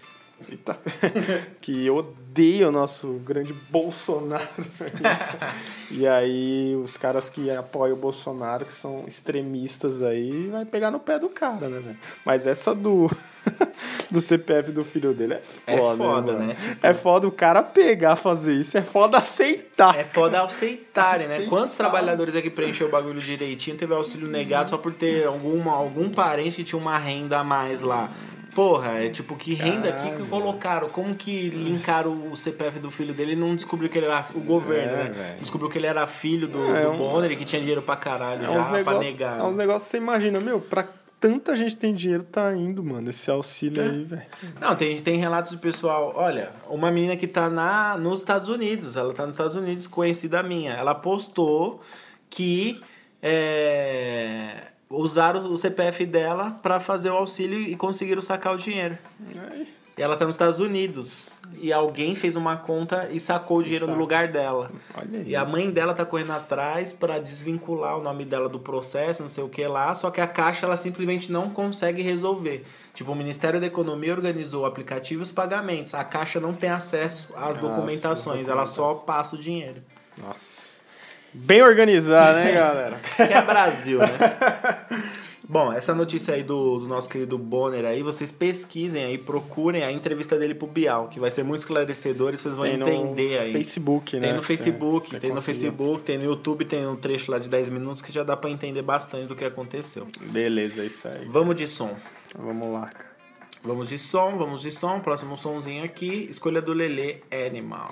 [0.47, 0.77] Eita.
[1.61, 4.47] que odeia o nosso grande Bolsonaro.
[5.91, 10.99] e aí, os caras que apoiam o Bolsonaro, que são extremistas aí, vai pegar no
[10.99, 11.97] pé do cara, né, velho?
[12.25, 13.09] Mas essa do.
[14.09, 16.47] do CPF do filho dele é É foda, foda, mano.
[16.47, 16.55] né?
[16.81, 18.77] É foda o cara pegar, fazer isso.
[18.77, 19.97] É foda aceitar.
[19.97, 21.35] É foda aceitarem, né?
[21.35, 21.49] Aceitar.
[21.49, 26.09] Quantos trabalhadores aqui preencheu o bagulho direitinho, teve auxílio negado só por ter alguma, algum
[26.09, 28.09] parente que tinha uma renda a mais lá?
[28.55, 30.89] Porra, é tipo, que renda aqui que colocaram?
[30.89, 34.39] Como que linkaram o CPF do filho dele e não descobriu que ele era o
[34.39, 35.09] governo, É, né?
[35.11, 35.39] velho.
[35.39, 38.43] Descobriu que ele era filho do, É, do um- Bonner que tinha dinheiro pra caralho
[38.45, 39.39] É já uns, pra negar.
[39.39, 40.87] é uns negócios que você imagina, meu, pra
[41.19, 44.21] tanta gente tem dinheiro, tá indo, mano, esse auxílio aí, velho.
[44.59, 46.13] Não, tem, tem relatos de pessoal.
[46.15, 50.41] Olha, uma menina que tá na, nos Estados Unidos, ela tá nos Estados Unidos, conhecida
[50.41, 50.73] minha.
[50.73, 51.81] Ela postou
[52.29, 52.81] que
[53.21, 54.55] é,
[54.89, 58.97] usaram o CPF dela pra fazer o auxílio e conseguiram sacar o dinheiro.
[59.37, 61.37] Ai, E ela tá nos Estados Unidos.
[61.61, 63.99] E alguém fez uma conta e sacou o dinheiro no saca.
[64.01, 64.71] lugar dela.
[64.95, 65.51] Olha E a isso.
[65.51, 69.49] mãe dela tá correndo atrás pra desvincular o nome dela do processo, não sei o
[69.49, 72.65] que lá, só que a Caixa ela simplesmente não consegue resolver.
[72.93, 75.93] Tipo, o Ministério da Economia organizou o aplicativo e os pagamentos.
[75.93, 79.81] A Caixa não tem acesso às Ah, documentações, ela só passa o dinheiro.
[80.17, 80.78] Nossa.
[81.33, 82.99] Bem organizado, né, galera?
[83.15, 84.07] Que é Brasil, né?
[85.47, 89.91] Bom, essa notícia aí do, do nosso querido Bonner aí, vocês pesquisem aí, procurem a
[89.91, 93.51] entrevista dele pro Bial, que vai ser muito esclarecedor e vocês vão no entender aí.
[93.51, 94.27] Facebook, né?
[94.27, 95.71] Tem no Facebook, tem no conseguiu.
[95.71, 98.51] Facebook, tem no YouTube, tem um trecho lá de 10 minutos que já dá pra
[98.51, 100.05] entender bastante do que aconteceu.
[100.21, 101.25] Beleza, é isso aí.
[101.27, 101.95] Vamos de som.
[102.37, 103.09] Vamos lá, cara.
[103.63, 104.99] Vamos de som, vamos de som.
[104.99, 106.27] Próximo somzinho aqui.
[106.29, 107.89] Escolha do Lelê Animal.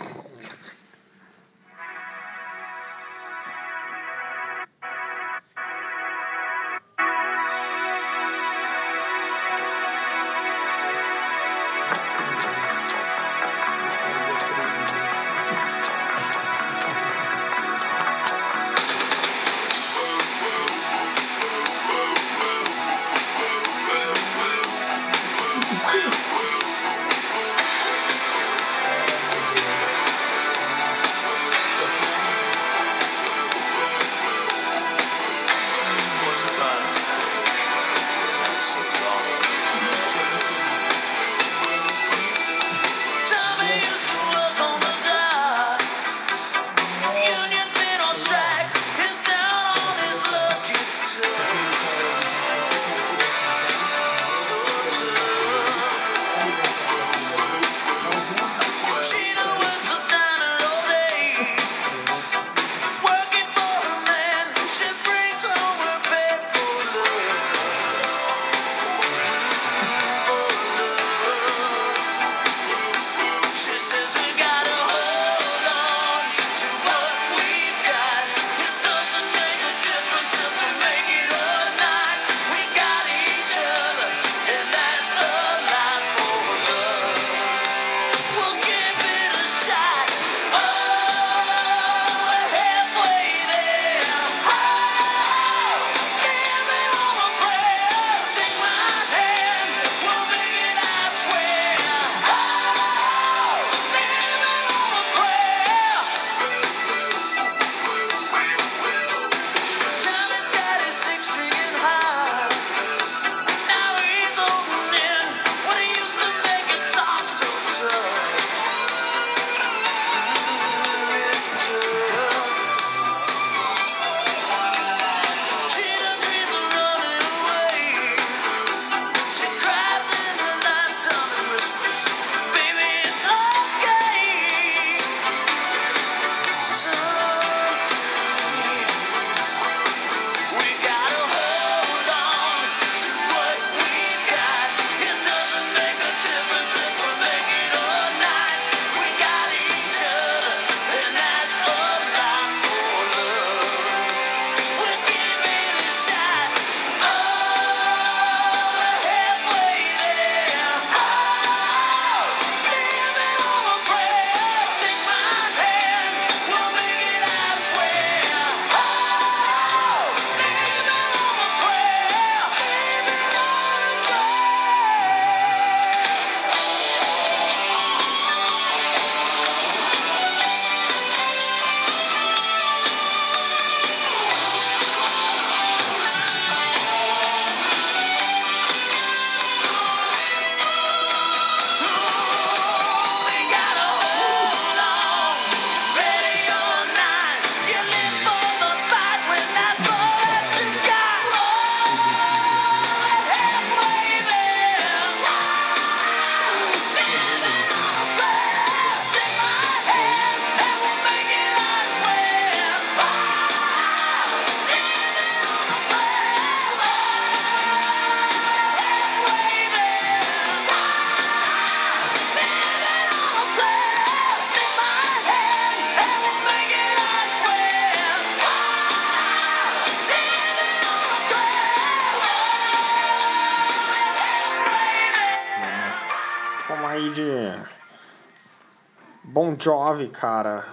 [239.60, 240.66] Jovi, cara.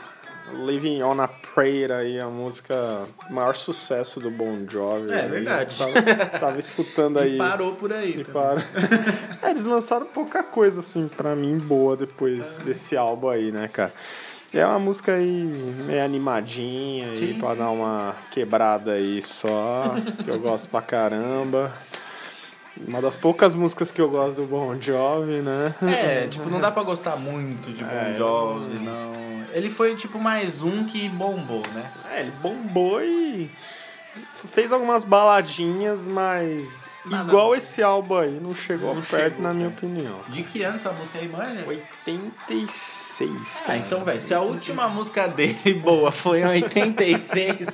[0.53, 2.75] Living on a Prayer aí, a música.
[3.31, 5.11] maior sucesso do Bon Jovi.
[5.13, 5.29] É aí.
[5.29, 5.77] verdade.
[5.79, 7.35] Tava, tava escutando aí.
[7.37, 8.21] E parou por aí.
[8.21, 8.61] E para.
[9.43, 13.93] É, eles lançaram pouca coisa, assim, pra mim, boa depois desse álbum aí, né, cara?
[14.53, 15.45] É uma música aí
[15.87, 21.73] meio animadinha aí, Sim, pra dar uma quebrada aí só, que eu gosto pra caramba.
[22.77, 25.75] Uma das poucas músicas que eu gosto do Bon Jovi, né?
[25.83, 29.13] É, tipo, não dá pra gostar muito de Bon É, Jovi, não.
[29.53, 31.91] Ele foi, tipo, mais um que bombou, né?
[32.13, 33.49] É, ele bombou e
[34.53, 37.29] fez algumas baladinhas, mas Nada.
[37.29, 39.87] igual esse álbum aí, não chegou Não perto, chegou, na minha cara.
[39.87, 40.21] opinião.
[40.29, 41.65] De que ano essa música aí, manja?
[41.67, 43.31] 86,
[43.61, 43.79] Ah, cara.
[43.79, 47.67] então, velho, se a última música dele boa foi em 86,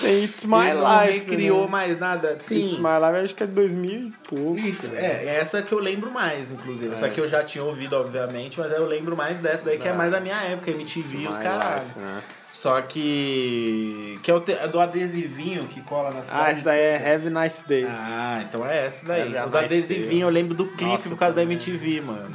[0.00, 1.18] Tem It's My ele não Life.
[1.18, 1.68] recriou né?
[1.70, 2.36] mais nada.
[2.40, 2.66] Sim.
[2.66, 4.60] It's My Life acho que é 2000 e pouco.
[4.88, 4.96] Cara.
[4.98, 6.92] é, é essa que eu lembro mais, inclusive.
[6.92, 7.10] Essa É.
[7.10, 9.94] que eu já tinha ouvido, obviamente, mas eu lembro mais dessa daí, que é Ah.
[9.94, 11.82] mais da minha época, MTV e os caralho.
[11.84, 12.20] Life, né?
[12.58, 14.18] Só que.
[14.20, 16.40] Que é o te- é do adesivinho que cola na cidade.
[16.44, 17.86] Ah, esse daí é Have a Nice Day.
[17.88, 19.32] Ah, então é essa daí.
[19.36, 20.22] É, o do nice adesivinho, day.
[20.22, 21.56] eu lembro do clipe Nossa, por causa da também.
[21.56, 22.30] MTV, mano.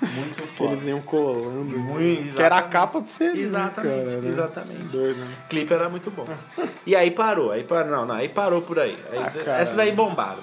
[0.00, 0.70] Muito foda.
[0.74, 1.76] eles iam colando.
[1.76, 3.40] Muito, que era a capa do CD.
[3.42, 4.28] Exatamente, cara, né?
[4.28, 4.82] exatamente.
[4.92, 5.26] Doido, né?
[5.44, 6.28] O clipe era muito bom.
[6.86, 8.96] E aí parou, aí parou, não, não, aí parou por aí.
[9.10, 10.38] Aí- Ah, essa daí bombaram.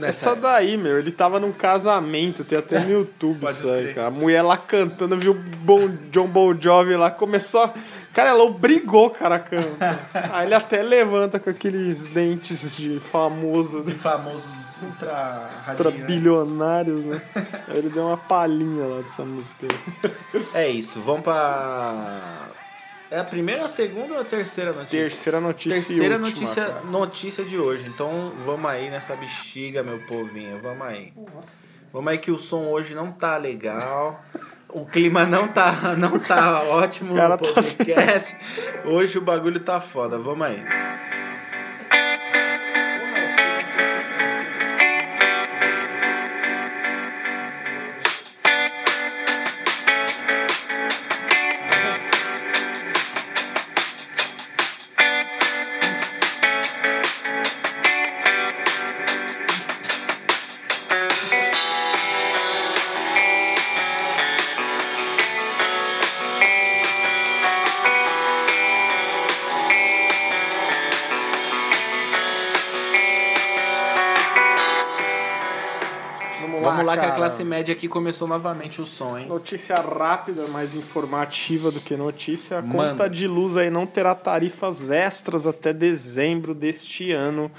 [0.00, 4.06] Essa daí, meu, ele tava num casamento, tem até no YouTube isso aí, cara.
[4.08, 7.74] A mulher lá cantando, viu o bon, John Bon Jovi lá, começou a...
[8.18, 10.10] Cara, ela obrigou, cara, a cantar.
[10.32, 16.04] Aí ele até levanta com aqueles dentes de famoso, De de famosos ultra radiantes.
[16.04, 17.22] bilionários, né?
[17.68, 19.68] Aí ele deu uma palhinha lá dessa música.
[20.52, 22.48] É isso, vamos pra.
[23.08, 24.98] É a primeira, a segunda ou a terceira notícia?
[25.00, 26.80] Terceira notícia Terceira e última, notícia, cara.
[26.86, 27.86] notícia de hoje.
[27.86, 30.60] Então vamos aí nessa bexiga, meu povinho.
[30.60, 31.12] Vamos aí.
[31.92, 34.20] Vamos aí que o som hoje não tá legal.
[34.70, 38.36] O clima não tá, não tá ótimo no tá podcast.
[38.84, 40.18] Hoje o bagulho tá foda.
[40.18, 40.62] Vamos aí.
[77.28, 78.86] Classe média aqui começou novamente o
[79.18, 79.26] hein?
[79.28, 82.58] Notícia rápida, mais informativa do que notícia.
[82.58, 82.90] A Manda.
[82.90, 87.50] conta de luz aí não terá tarifas extras até dezembro deste ano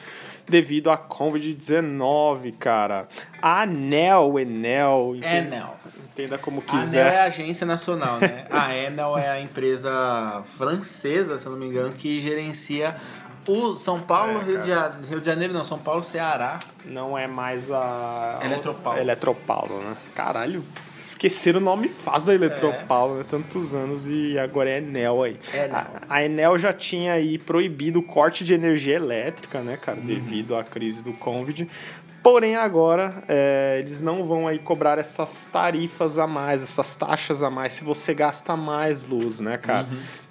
[0.48, 3.08] devido à Covid-19, cara.
[3.42, 5.76] A ANEL, Enel, entenda, Enel.
[6.12, 7.18] entenda como A Enel é quiser.
[7.20, 8.46] a agência nacional, né?
[8.50, 12.96] A Enel é a empresa francesa, se não me engano, que gerencia
[13.52, 16.60] o São Paulo, É, Rio, de Rio de Janeiro, não, São Paulo, Ceará.
[16.86, 18.40] Não é mais a...
[18.44, 19.00] Eletropaulo.
[19.00, 19.98] Eletropaulo, né?
[20.16, 20.64] Caralho,
[21.04, 23.26] esqueceram o nome fácil da Eletropaulo, né?
[23.30, 25.40] Tantos anos e agora é Enel aí.
[25.54, 25.76] Enel.
[25.76, 30.00] A, a Enel já tinha aí proibido o corte de energia elétrica, né, cara?
[30.00, 31.68] Devido à crise do Covid.
[32.22, 37.50] Porém, agora é, eles não vão aí cobrar essas tarifas a mais, essas taxas a
[37.50, 39.88] mais, se você gasta mais luz, né, cara?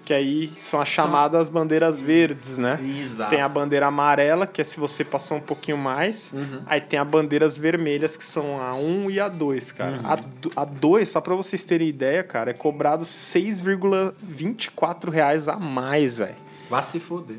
[0.08, 2.80] Que aí são as chamadas bandeiras verdes, né?
[2.82, 3.28] Exato.
[3.28, 6.32] Tem a bandeira amarela, que é se você passou um pouquinho mais.
[6.66, 10.00] Aí tem a bandeiras vermelhas, que são a 1 e a 2, cara.
[10.02, 15.58] A, do- a 2, só pra vocês terem ideia, cara, é cobrado 6,24 reais a
[15.58, 16.36] mais, velho.
[16.70, 17.36] Vá se foder.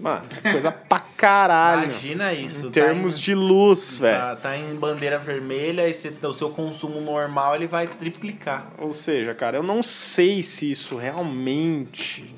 [0.00, 1.84] Mano, é coisa pra caralho.
[1.90, 2.66] Imagina isso.
[2.68, 4.18] Em tá termos em- de luz, velho.
[4.18, 8.70] Tá, tá em bandeira vermelha e você- o seu consumo normal ele vai triplicar.
[8.78, 12.34] Ou seja, cara, eu não sei se isso realmente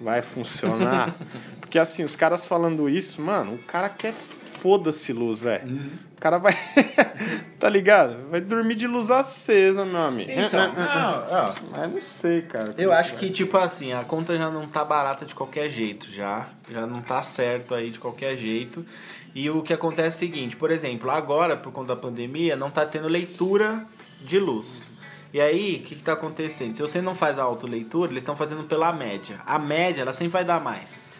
[0.00, 1.14] vai funcionar.
[1.60, 5.66] Porque assim, os caras falando isso, mano, o cara quer foda-se luz, velho.
[5.68, 5.90] Uhum.
[6.22, 6.54] O cara vai.
[7.58, 8.30] tá ligado?
[8.30, 10.30] Vai dormir de luz acesa, meu amigo.
[10.30, 12.72] Então, não, Mas não sei, cara.
[12.78, 13.32] Eu como acho que, ser.
[13.32, 16.46] tipo assim, a conta já não tá barata de qualquer jeito, já.
[16.70, 18.86] Já não tá certo aí de qualquer jeito.
[19.34, 22.70] E o que acontece é o seguinte, por exemplo, agora, por conta da pandemia, não
[22.70, 23.84] tá tendo leitura
[24.20, 24.92] de luz.
[25.34, 26.76] E aí, o que, que tá acontecendo?
[26.76, 29.40] Se você não faz a autoleitura, eles estão fazendo pela média.
[29.44, 31.11] A média, ela sempre vai dar mais.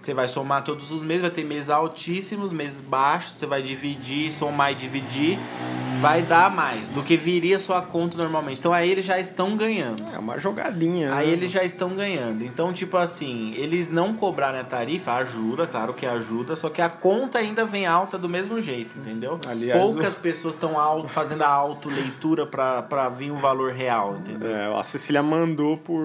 [0.00, 4.32] Você vai somar todos os meses, vai ter meses altíssimos, meses baixos, você vai dividir,
[4.32, 5.38] somar e dividir.
[6.00, 8.58] vai dar mais do que viria sua conta normalmente.
[8.58, 10.02] Então aí eles já estão ganhando.
[10.12, 11.14] É uma jogadinha.
[11.14, 11.32] Aí né?
[11.32, 12.44] eles já estão ganhando.
[12.44, 16.88] Então, tipo assim, eles não cobrarem a tarifa, ajuda, claro que ajuda, só que a
[16.88, 19.40] conta ainda vem alta do mesmo jeito, entendeu?
[19.46, 20.74] Aliás, Poucas pessoas estão
[21.08, 24.48] fazendo a autoleitura pra vir um valor real, entendeu?
[24.48, 26.04] É, a Cecília mandou por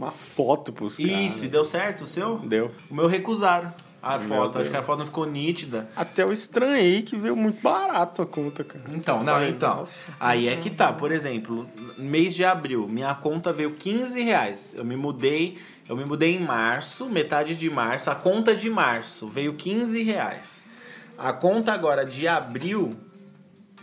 [0.00, 1.12] uma foto pros caras.
[1.12, 2.38] Isso, e deu certo o seu?
[2.38, 2.70] Deu.
[2.90, 3.72] O meu recusaram
[4.02, 4.52] a meu foto.
[4.52, 4.60] deu.
[4.62, 5.88] Acho que a foto não ficou nítida.
[5.94, 8.84] Até eu estranhei que veio muito barato a conta, cara.
[8.94, 9.76] Então, não, então.
[9.76, 10.06] nossa.
[10.18, 14.74] Aí é que tá, por exemplo, mês de abril, minha conta veio 15 reais.
[14.74, 19.28] Eu me mudei, eu me mudei em março, metade de março, a conta de março
[19.28, 20.64] veio 15 reais.
[21.18, 22.96] A conta agora de abril,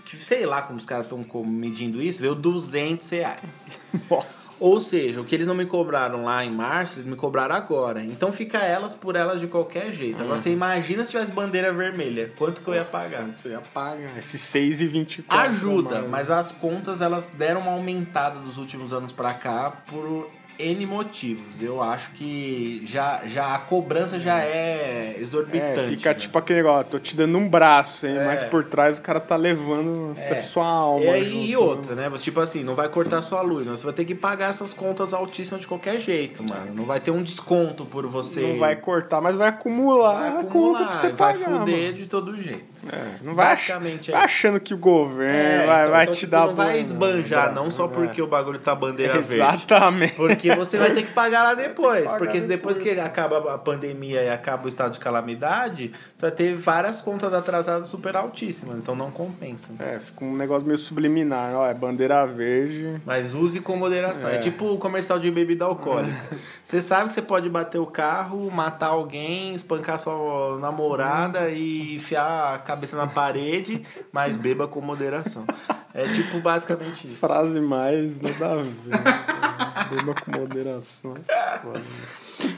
[0.07, 3.59] que sei lá como os caras estão medindo isso, veio 200 reais.
[4.09, 4.55] Nossa.
[4.59, 8.03] Ou seja, o que eles não me cobraram lá em março, eles me cobraram agora.
[8.03, 10.21] Então fica elas por elas de qualquer jeito.
[10.21, 13.23] Agora você imagina se tivesse bandeira vermelha, quanto que eu ia pagar?
[13.27, 14.17] Você ia pagar.
[14.17, 15.49] Esse 6 e 24.
[15.49, 20.29] Ajuda, mas as contas elas deram uma aumentada dos últimos anos pra cá por
[20.59, 21.61] N motivos.
[21.61, 25.79] Eu acho que já, já a cobrança já é exorbitante.
[25.79, 26.15] É, fica né?
[26.15, 28.17] tipo aquele negócio, tô te dando um braço, hein?
[28.17, 28.25] É.
[28.25, 30.33] Mas por trás o cara tá levando É.
[30.33, 31.05] a sua alma.
[31.05, 32.09] E, aí, e junto, outra, né?
[32.09, 34.73] Você, Tipo assim, não vai cortar sua luz, mas você vai ter que pagar essas
[34.73, 36.73] contas altíssimas de qualquer jeito, mano.
[36.75, 38.41] Não vai ter um desconto por você.
[38.41, 41.59] Não vai cortar, mas vai acumular, vai a conta acumular, pra você vai pagar.
[41.59, 41.93] fuder mano.
[41.97, 42.76] de todo jeito.
[42.91, 46.13] É, não vai, Basicamente é vai achando que o governo É, vai, então- vai então,
[46.13, 47.87] te tipo, dar Não vai esbanjar, não só É.
[47.87, 49.33] porque o bagulho tá bandeira verde.
[49.35, 50.13] Exatamente.
[50.13, 52.05] Porque você vai ter que pagar lá depois.
[52.05, 56.25] pagar porque depois depois, que acaba a pandemia e acaba o estado de calamidade, você
[56.27, 58.77] vai ter várias contas atrasadas super altíssimas.
[58.77, 59.69] Então não compensa.
[59.79, 61.53] É, fica um negócio meio subliminar.
[61.55, 62.99] Ó, é bandeira verde.
[63.05, 64.29] Mas use com moderação.
[64.29, 64.39] É, É.
[64.39, 66.15] tipo o comercial de bebida alcoólica.
[66.63, 72.55] Você sabe que você pode bater o carro, matar alguém, espancar sua namorada e enfiar
[72.55, 75.45] a cabeça na parede, mas beba com moderação.
[75.93, 77.15] É tipo basicamente isso.
[77.17, 79.03] Frase mais, nada a ver.
[79.03, 79.83] cara.
[79.89, 81.15] Beba com moderação.
[81.27, 81.81] é foda.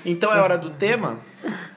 [0.05, 1.19] Então é hora do tema?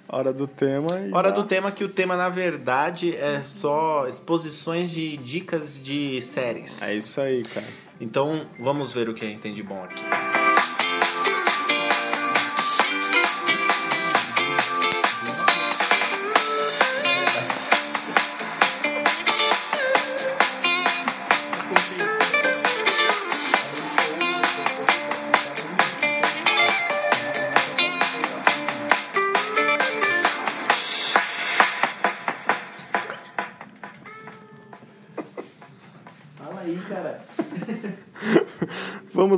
[0.08, 0.98] Hora do tema.
[1.00, 5.80] E Hora dá- do tema que o tema, na verdade, é só exposições de dicas
[5.82, 6.82] de séries.
[6.82, 7.66] É isso aí, cara.
[8.00, 10.02] Então, vamos ver o que a gente tem de bom aqui.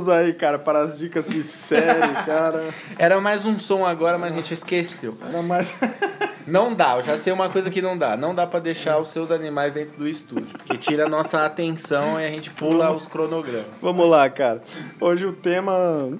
[0.05, 2.63] Vamos aí, cara, para as dicas de série, cara.
[2.95, 5.17] Era mais um som agora, mas a gente esqueceu.
[5.27, 5.67] Era mais.
[6.47, 8.15] Não dá, eu já sei uma coisa que não dá.
[8.15, 10.47] Não dá pra deixar os seus animais dentro do estúdio.
[10.51, 13.65] Porque tira a nossa atenção e a gente pula os cronogramas.
[13.81, 14.61] Vamos lá, cara.
[14.99, 15.73] Hoje o tema.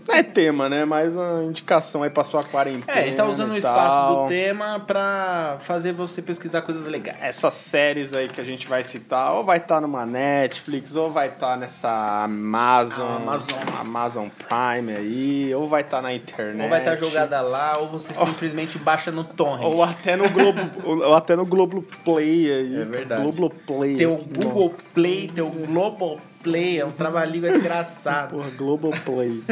[0.07, 0.86] Não é tema, né?
[0.86, 2.86] Mas a indicação aí pra sua quarentena.
[2.88, 4.23] É, a gente tá usando o espaço tal.
[4.23, 7.17] do tema pra fazer você pesquisar coisas legais.
[7.21, 11.28] Essas séries aí que a gente vai citar, ou vai estar numa Netflix, ou vai
[11.28, 13.59] estar nessa Amazon, Amazon.
[13.80, 16.63] Amazon Prime aí, ou vai estar na internet.
[16.63, 19.65] Ou vai estar jogada lá, ou você simplesmente baixa no torrent.
[19.65, 22.76] Ou até no Globo, ou até no Globo Play aí.
[22.76, 23.22] É verdade.
[23.22, 23.95] Globo Play.
[23.95, 28.36] Tem o Google Play, tem o Global Play, é um trabalhinho desgraçado.
[28.36, 29.43] Porra, Global Play.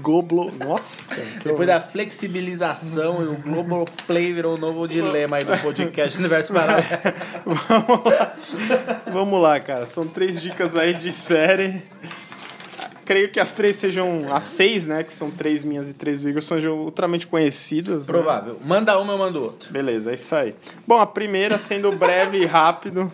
[0.00, 0.64] Glo, Globo.
[0.64, 6.16] Nossa, cara, Depois da flexibilização, o Global Play virou o novo dilema aí do podcast
[6.18, 6.86] Universo Paralelo.
[7.44, 8.34] Vamos lá.
[9.12, 9.86] Vamos lá, cara.
[9.86, 11.82] São três dicas aí de série.
[13.12, 14.32] Creio que as três sejam.
[14.32, 15.02] As seis, né?
[15.02, 18.08] Que são três minhas e três Vigor, sejam ultramente conhecidas.
[18.08, 18.14] né?
[18.14, 18.58] Provável.
[18.64, 19.70] Manda uma, eu mando outra.
[19.70, 20.54] Beleza, é isso aí.
[20.86, 23.12] Bom, a primeira, sendo breve e rápido,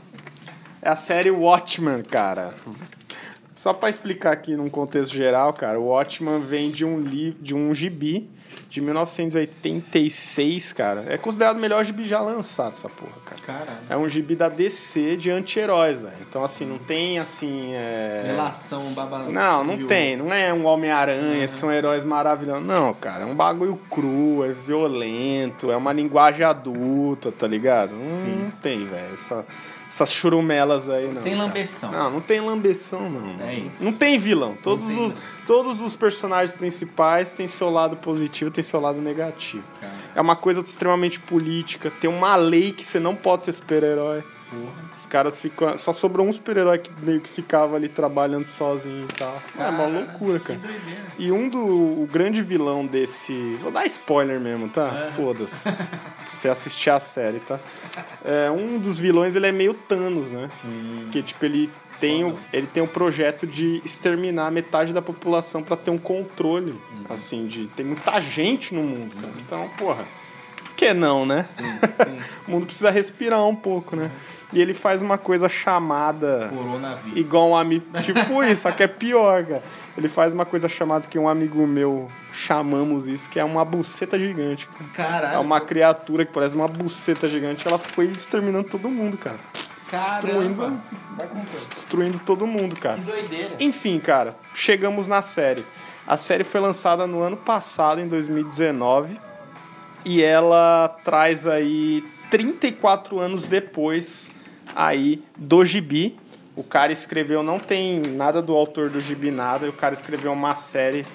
[0.81, 2.55] é a série Watchmen, cara.
[3.57, 7.53] Só pra explicar aqui num contexto geral, cara, o Watchmen vem de um livro, de
[7.53, 8.31] um gibi
[8.69, 11.05] de 1986, cara.
[11.09, 13.41] É considerado o melhor gibi já lançado, essa porra, cara.
[13.43, 13.79] Caralho.
[13.89, 16.15] É um gibi da DC de anti-heróis, velho.
[16.29, 17.73] Então, assim, não tem, assim...
[17.75, 18.25] É...
[18.27, 19.33] Relação babado.
[19.33, 20.17] Não, não tem.
[20.17, 22.67] Não é um Homem-Aranha, são heróis maravilhosos.
[22.67, 23.23] Não, cara.
[23.23, 27.93] É um bagulho cru, é violento, é uma linguagem adulta, tá ligado?
[27.93, 29.15] Não, não tem, velho.
[29.15, 29.47] Essa,
[29.89, 31.23] essas churumelas aí, não.
[31.23, 31.47] Tem cara.
[31.47, 31.91] lambeção.
[31.93, 33.47] Não, não tem lambeção, não.
[33.47, 33.71] É isso.
[33.81, 34.57] Não tem vilão.
[34.63, 35.15] Todos, tem os,
[35.47, 39.65] todos os personagens principais têm seu lado positivo têm seu lado negativo.
[39.81, 39.93] Cara.
[40.15, 41.91] É uma coisa extremamente política.
[41.91, 44.23] Tem uma lei que você não pode ser super-herói.
[44.97, 45.77] Os caras ficam.
[45.79, 49.37] Só sobrou um super-herói que meio que ficava ali trabalhando sozinho e tal.
[49.59, 50.61] é uma loucura, cara.
[51.19, 51.59] E um do.
[51.59, 53.33] O grande vilão desse.
[53.63, 55.11] Vou dar spoiler mesmo, tá?
[55.15, 55.73] Foda-se.
[55.73, 55.87] Pra
[56.29, 57.59] você assistir a série, tá?
[58.25, 60.51] É, um dos vilões, ele é meio Thanos, né?
[61.11, 61.71] Que, tipo, ele
[62.01, 66.79] tem, o, ele tem o projeto de exterminar metade da população pra ter um controle,
[67.09, 67.67] assim, de...
[67.67, 69.33] Tem muita gente no mundo, cara.
[69.39, 70.07] Então, porra,
[70.57, 71.47] por que não, né?
[72.47, 74.11] o mundo precisa respirar um pouco, né?
[74.53, 76.49] E ele faz uma coisa chamada...
[76.55, 77.19] Coronavírus.
[77.19, 77.85] Igual um amigo.
[78.03, 79.63] Tipo isso, só que é pior, cara.
[79.97, 84.19] Ele faz uma coisa chamada que um amigo meu chamamos isso, que é uma buceta
[84.19, 84.67] gigante.
[84.95, 85.11] cara.
[85.11, 85.35] Caralho.
[85.35, 87.67] É uma criatura que parece uma buceta gigante.
[87.69, 89.39] Ela foi exterminando todo mundo, cara.
[89.91, 90.81] Destruindo,
[91.71, 92.97] destruindo todo mundo, cara.
[92.97, 93.51] Que doideira.
[93.59, 95.65] Enfim, cara, chegamos na série.
[96.07, 99.19] A série foi lançada no ano passado, em 2019,
[100.05, 104.31] e ela traz aí 34 anos depois
[104.75, 106.17] aí do gibi.
[106.57, 110.33] O cara escreveu, não tem nada do autor do gibi, nada, e o cara escreveu
[110.33, 111.07] uma série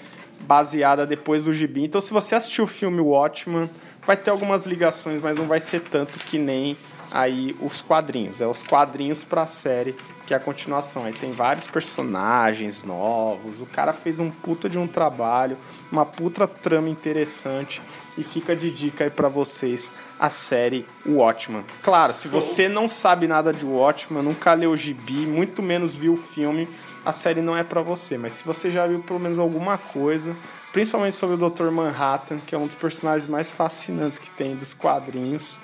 [0.41, 1.83] baseada depois do gibi.
[1.83, 3.69] Então, se você assistiu o filme Watchman,
[4.05, 6.77] vai ter algumas ligações, mas não vai ser tanto que nem
[7.11, 8.41] aí os quadrinhos.
[8.41, 9.95] É os quadrinhos pra série,
[10.25, 11.05] que é a continuação.
[11.05, 13.61] Aí tem vários personagens novos.
[13.61, 15.57] O cara fez um puta de um trabalho,
[15.91, 17.81] uma puta trama interessante.
[18.17, 21.63] E fica de dica aí pra vocês a série Watchman.
[21.81, 26.13] Claro, se você não sabe nada de Watchman, nunca leu o gibi, muito menos viu
[26.13, 26.69] o filme,
[27.03, 28.17] a série não é pra você.
[28.17, 30.35] Mas se você já viu pelo menos alguma coisa,
[30.71, 31.71] principalmente sobre o Dr.
[31.71, 35.57] Manhattan, que é um dos personagens mais fascinantes que tem dos quadrinhos,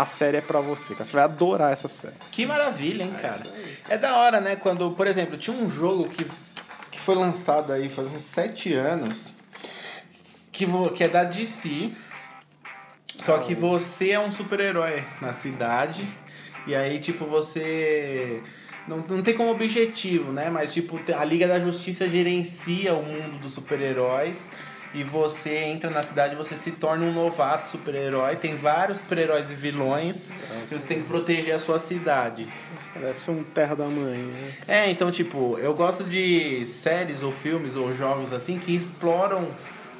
[0.00, 0.92] a série é pra você.
[0.94, 1.04] cara.
[1.04, 2.14] Você vai adorar essa série.
[2.30, 3.42] Que maravilha, hein, cara?
[3.88, 4.56] É da hora, né?
[4.56, 6.24] Quando, por exemplo, tinha um jogo que,
[6.90, 9.32] que foi lançado aí faz uns sete anos,
[10.52, 11.90] que, vo- que é da DC,
[13.18, 16.06] só que você é um super-herói na cidade,
[16.66, 18.40] e aí, tipo, você...
[18.88, 20.48] Não, não tem como objetivo, né?
[20.50, 24.50] Mas, tipo, a Liga da Justiça gerencia o mundo dos super-heróis,
[24.92, 28.36] e você entra na cidade e você se torna um novato super-herói.
[28.36, 32.48] Tem vários super-heróis e vilões, e você tem que proteger a sua cidade.
[32.92, 34.52] Parece um Terra da Mãe, né?
[34.66, 39.48] É, então, tipo, eu gosto de séries ou filmes ou jogos assim que exploram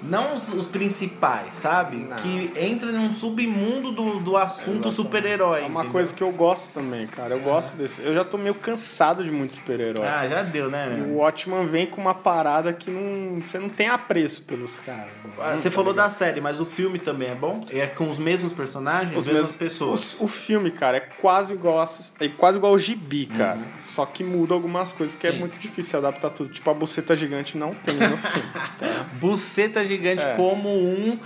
[0.03, 2.07] não os, os principais, sabe?
[2.23, 5.61] Que entram num submundo do, do assunto super-herói.
[5.61, 5.93] É uma entendeu?
[5.93, 7.35] coisa que eu gosto também, cara.
[7.35, 8.03] Eu gosto desse.
[8.03, 10.07] Eu já tô meio cansado de muito super-herói.
[10.07, 10.97] Ah, já deu, né?
[10.99, 15.11] E o Watchman vem com uma parada que não, você não tem apreço pelos caras.
[15.39, 17.65] Ah, Você falou da série, mas o filme também é bom?
[17.71, 20.19] É com os mesmos personagens, as mesmas pessoas.
[20.21, 21.89] O, o filme, cara, é quase igual a,
[22.21, 23.61] é quase igual ao gibi, cara.
[23.83, 25.39] Só que muda algumas coisas, porque é Sim.
[25.39, 26.49] muito difícil adaptar tudo.
[26.51, 28.49] Tipo, a buceta gigante não tem no filme.
[29.21, 30.35] Buceta gigante É.
[30.37, 31.19] como um,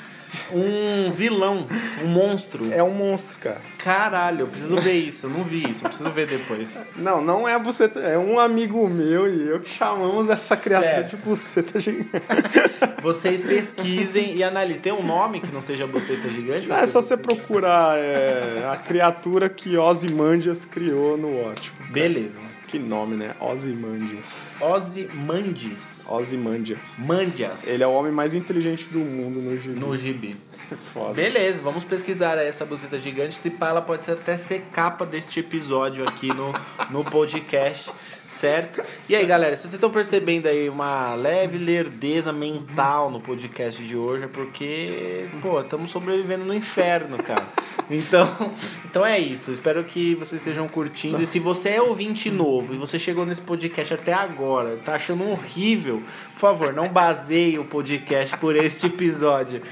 [0.52, 1.66] um vilão,
[2.02, 2.72] um monstro.
[2.72, 3.60] É um monstro, cara.
[3.78, 5.26] Caralho, eu preciso ver isso.
[5.26, 6.80] Eu não vi isso, eu preciso ver depois.
[6.96, 8.00] Não, não é buceta.
[8.00, 11.16] É um amigo meu e eu que chamamos essa criatura Certo.
[11.16, 12.10] de buceta gigante.
[13.02, 14.80] Vocês pesquisem e analisem.
[14.80, 16.66] Tem um nome que não seja buceta gigante?
[16.66, 21.92] Não, é só você procurar é, a criatura que Ozymandias criou no Watchmen.
[21.92, 22.43] Beleza.
[22.74, 23.36] Que nome, né?
[23.38, 24.58] Ozymandias.
[24.60, 26.04] Ozymandias.
[26.08, 26.98] Ozymandias.
[26.98, 27.68] Mandias.
[27.68, 29.78] Ele é o homem mais inteligente do mundo no gibi.
[29.78, 30.36] no gibi.
[30.92, 31.14] Foda.
[31.14, 33.36] Beleza, vamos pesquisar essa buceta gigante.
[33.36, 36.52] Se pá, ela pode ser até ser capa deste episódio aqui no,
[36.90, 37.92] no podcast,
[38.28, 38.82] certo?
[39.08, 43.96] E aí, galera, se vocês estão percebendo aí uma leve lerdeza mental no podcast de
[43.96, 47.46] hoje, é porque, pô, estamos sobrevivendo no inferno, cara.
[47.90, 48.28] Então,
[48.84, 49.50] então é isso.
[49.50, 51.22] Espero que vocês estejam curtindo.
[51.22, 55.28] E se você é ouvinte novo e você chegou nesse podcast até agora, tá achando
[55.28, 56.02] horrível,
[56.34, 59.62] por favor, não baseie o podcast por este episódio.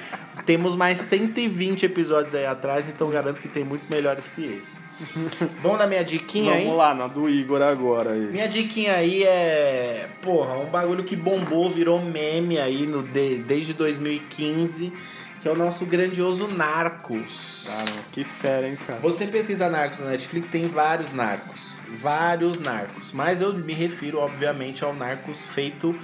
[0.44, 4.82] Temos mais 120 episódios aí atrás, então garanto que tem muito melhores que esse.
[5.62, 6.64] Vamos dar minha diquinha aí?
[6.64, 8.20] Vamos lá, na do Igor agora aí.
[8.20, 13.72] Minha diquinha aí é, porra, um bagulho que bombou, virou meme aí no, de- desde
[13.72, 14.93] 2015,
[15.40, 17.66] que é o nosso grandioso Narcos.
[17.68, 19.01] Cara, que sério, hein, cara.
[19.01, 21.76] Você pesquisar Narcos na Netflix, tem vários Narcos.
[22.01, 23.11] Vários Narcos.
[23.12, 25.95] Mas eu me refiro, obviamente, ao Narcos feito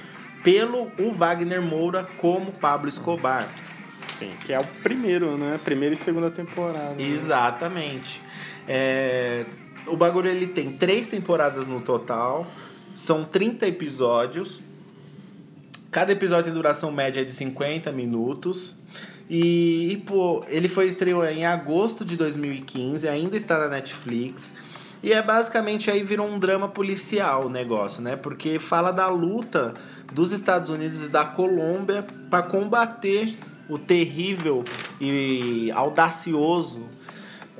[0.42, 3.46] pelo o Wagner Moura como Pablo Escobar.
[4.06, 5.60] Sim, que é o primeiro, né?
[5.62, 6.94] Primeira e segunda temporada.
[6.96, 7.04] né?
[8.68, 9.46] É,
[9.86, 12.46] o bagulho ele tem três temporadas no total,
[12.94, 14.60] são 30 episódios.
[15.90, 18.76] Cada episódio tem duração média de 50 minutos.
[19.30, 24.52] E, e, pô, ele foi estreou em agosto de 2015, ainda está na Netflix.
[25.02, 28.16] E é basicamente aí virou um drama policial o negócio, né?
[28.16, 29.72] Porque fala da luta
[30.12, 33.38] dos Estados Unidos e da Colômbia para combater
[33.68, 34.64] o terrível
[35.00, 36.86] e audacioso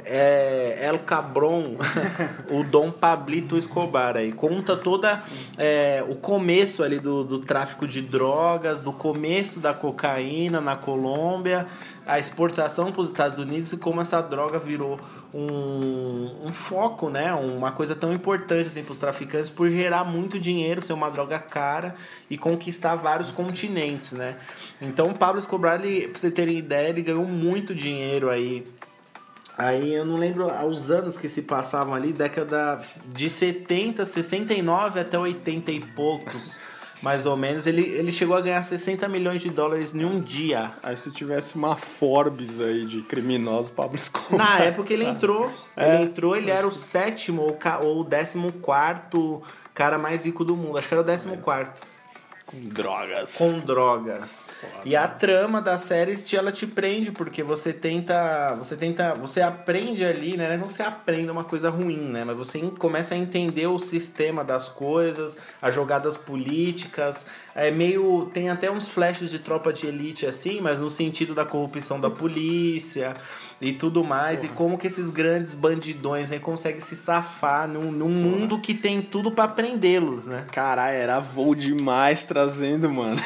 [0.08, 1.76] é El Cabron,
[2.50, 4.32] o Dom Pablito Escobar aí.
[4.32, 5.22] Conta toda
[5.56, 11.66] é, o começo ali do, do tráfico de drogas, do começo da cocaína na Colômbia,
[12.06, 14.98] a exportação para os Estados Unidos e como essa droga virou
[15.32, 17.34] um, um foco, né?
[17.34, 21.38] Uma coisa tão importante assim, para os traficantes por gerar muito dinheiro, ser uma droga
[21.38, 21.94] cara
[22.30, 24.36] e conquistar vários continentes, né?
[24.80, 28.64] Então o Pablo Escobar, ele, pra você terem ideia, ele ganhou muito dinheiro aí
[29.58, 35.18] Aí eu não lembro os anos que se passavam ali, década de 70, 69 até
[35.18, 36.56] 80 e poucos,
[37.02, 37.66] mais ou menos.
[37.66, 40.74] Ele, ele chegou a ganhar 60 milhões de dólares em um dia.
[40.80, 44.38] Aí se tivesse uma Forbes aí de criminosos, Pablo Escobar.
[44.38, 49.42] Na época ele entrou, ele entrou, ele era o sétimo ou, o décimo quarto
[49.74, 50.78] cara mais rico do mundo.
[50.78, 51.84] Acho que era o décimo quarto.
[52.48, 53.36] Com drogas.
[53.36, 54.48] com drogas.
[54.82, 59.42] E a trama da série te- ela te prende porque você tenta, você tenta, você
[59.42, 60.56] aprende ali, né?
[60.56, 62.24] Não você aprende uma coisa ruim, né?
[62.24, 68.48] Mas você começa a entender o sistema das coisas, as jogadas políticas, é meio tem
[68.48, 73.12] até uns flashes de tropa de elite assim, mas no sentido da corrupção da polícia
[73.60, 78.08] e tudo mais e como que esses grandes bandidões aí conseguem se safar num, num
[78.08, 80.44] mundo que tem tudo pra prendê-los, né?
[80.52, 83.20] Caralho, era voo demais trazendo, mano.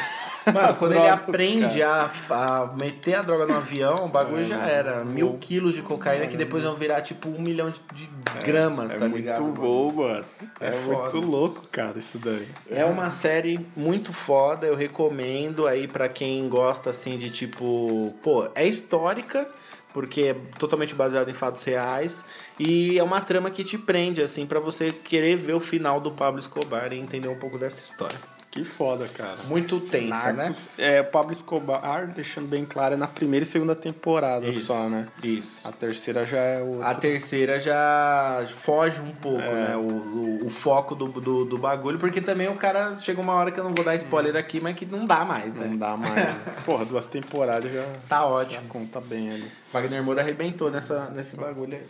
[0.44, 4.44] Mano, quando ele drogas, aprende a, a meter a droga no avião, o bagulho É,
[4.44, 5.04] já era.
[5.04, 8.08] Mil quilos de cocaína que depois vão virar tipo um milhão de, de
[8.44, 9.52] gramas, É tá muito ligado?
[9.52, 10.24] voo, mano.
[10.60, 12.48] É, É muito louco, cara, isso daí.
[12.68, 18.48] É uma série muito foda, eu recomendo aí pra quem gosta assim de tipo, pô,
[18.56, 19.46] é histórica,
[19.93, 22.24] porque é totalmente baseada em fatos reais
[22.59, 26.11] e é uma trama que te prende assim pra você querer ver o final do
[26.11, 28.18] Pablo Escobar e entender um pouco dessa história.
[28.53, 29.34] Que foda, cara.
[29.48, 30.42] Muito tensa, né?
[30.44, 34.66] Narcos, É, o Pablo Escobar, deixando bem claro, é na primeira e segunda temporada Isso.
[34.66, 35.09] só, né?
[35.24, 35.61] Isso.
[35.64, 36.82] A terceira já é o.
[36.82, 39.55] A terceira já foge um pouco, É.
[39.55, 39.76] né?
[39.76, 43.50] O, o, o foco do, do, do bagulho, porque também o cara chega uma hora
[43.50, 45.66] que eu não vou dar spoiler aqui, mas que não dá mais, né?
[45.70, 46.14] Não dá mais.
[46.14, 46.38] né?
[46.66, 48.68] Porra, duas temporadas já, Tá já ótimo.
[48.68, 49.50] conta bem ali.
[49.72, 51.82] Wagner Moura arrebentou nessa, nesse bagulho aí.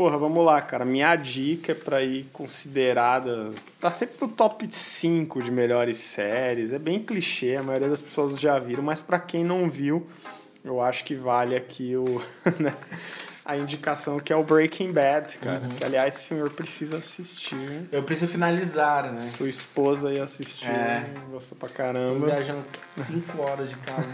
[0.00, 0.82] Porra, vamos lá, cara.
[0.82, 3.50] Minha dica é pra ir considerada.
[3.78, 6.72] Tá sempre no top 5 de melhores séries.
[6.72, 10.06] É bem clichê, a maioria das pessoas já viram, mas pra quem não viu,
[10.64, 12.06] eu acho que vale aqui o.
[12.58, 12.72] né,
[13.44, 15.68] a indicação que é o Breaking Bad, cara.
[15.76, 17.86] Que aliás o senhor precisa assistir.
[17.92, 19.18] Eu preciso finalizar, né?
[19.18, 21.04] Sua esposa aí assistiu, É.
[21.30, 22.24] gosta pra Tô caramba.
[22.24, 22.64] viajando
[22.96, 24.06] 5 horas de carro.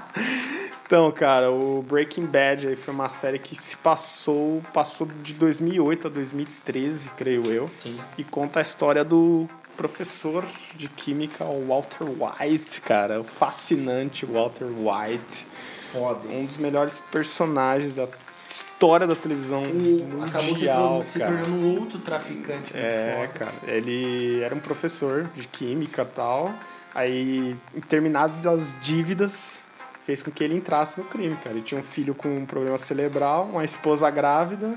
[0.90, 6.08] Então, cara, o Breaking Bad aí foi uma série que se passou, passou de 2008
[6.08, 7.68] a 2013, creio eu.
[7.78, 7.96] Sim.
[8.18, 14.64] E conta a história do professor de química o Walter White, cara, o fascinante Walter
[14.66, 15.46] White,
[15.92, 16.28] Foda.
[16.28, 18.08] um dos melhores personagens da
[18.44, 23.44] história da televisão O, acabou se, mundial, tornando- se tornando um outro traficante É, foda.
[23.44, 26.52] cara, ele era um professor de química e tal.
[26.92, 29.60] Aí, em terminado das dívidas,
[30.04, 31.50] fez com que ele entrasse no crime, cara.
[31.56, 34.74] Ele tinha um filho com um problema cerebral, uma esposa grávida.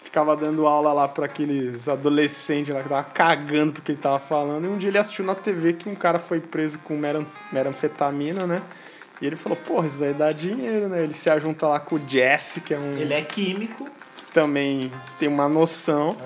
[0.00, 4.64] Ficava dando aula lá para aqueles adolescentes lá que tava cagando porque ele tava falando.
[4.66, 8.46] E um dia ele assistiu na TV que um cara foi preso com meran- meranfetamina,
[8.46, 8.60] né?
[9.20, 11.02] E ele falou, porra, isso aí dá dinheiro, né?
[11.04, 13.88] Ele se ajunta lá com o Jesse, que é um Ele é químico.
[14.34, 16.16] também tem uma noção.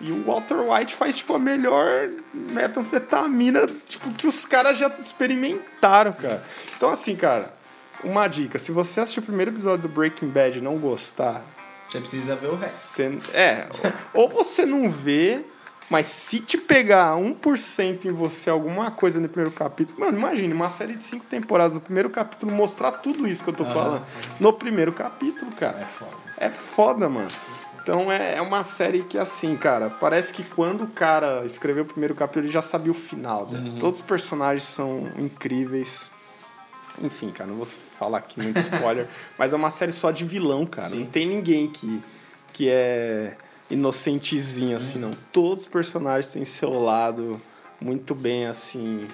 [0.00, 6.12] E o Walter White faz, tipo, a melhor metanfetamina, tipo, que os caras já experimentaram,
[6.12, 6.42] cara.
[6.76, 7.54] Então, assim, cara,
[8.02, 8.58] uma dica.
[8.58, 11.42] Se você assistir o primeiro episódio do Breaking Bad e não gostar...
[11.88, 13.02] Você precisa ver o resto.
[13.32, 13.68] É,
[14.12, 15.44] ou você não vê,
[15.88, 20.00] mas se te pegar 1% em você alguma coisa no primeiro capítulo...
[20.00, 23.54] Mano, imagine, uma série de cinco temporadas no primeiro capítulo mostrar tudo isso que eu
[23.54, 24.02] tô falando.
[24.40, 25.78] No primeiro capítulo, cara.
[25.78, 26.16] É foda.
[26.36, 27.28] É foda, mano.
[27.84, 31.86] Então é, é uma série que, assim, cara, parece que quando o cara escreveu o
[31.86, 33.78] primeiro capítulo, ele já sabia o final dela.
[33.78, 36.10] Todos os personagens são incríveis.
[37.02, 39.06] Enfim, cara, não vou falar aqui muito spoiler,
[39.38, 40.94] mas é uma série só de vilão, cara.
[40.94, 42.02] Não tem ninguém que,
[42.54, 43.36] que é
[43.70, 45.10] inocentezinho, assim, não.
[45.30, 47.38] Todos os personagens têm seu lado
[47.78, 49.06] muito bem, assim,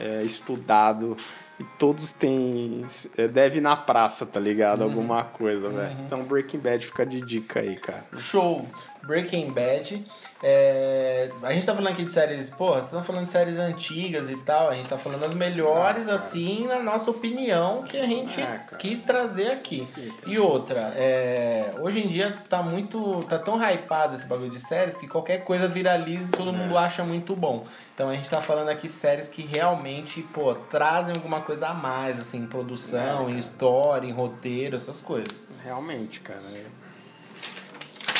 [0.00, 1.16] é, estudado.
[1.60, 2.84] E todos têm.
[3.16, 4.82] É, deve ir na praça, tá ligado?
[4.84, 5.96] Alguma coisa, velho.
[6.06, 8.04] Então Breaking Bad fica de dica aí, cara.
[8.16, 8.64] Show.
[9.02, 10.04] Breaking Bad.
[10.42, 14.28] É, A gente tá falando aqui de séries, porra, vocês estão falando de séries antigas
[14.30, 18.40] e tal, a gente tá falando das melhores, assim, na nossa opinião, que a gente
[18.40, 19.86] Ah, quis trazer aqui.
[20.26, 23.24] E outra, é, hoje em dia tá muito.
[23.28, 27.02] tá tão hypado esse bagulho de séries que qualquer coisa viraliza e todo mundo acha
[27.02, 27.64] muito bom.
[27.94, 32.18] Então a gente tá falando aqui séries que realmente, pô, trazem alguma coisa a mais,
[32.20, 35.46] assim, em produção, em história, em roteiro, essas coisas.
[35.64, 36.42] Realmente, cara.
[36.54, 36.66] é-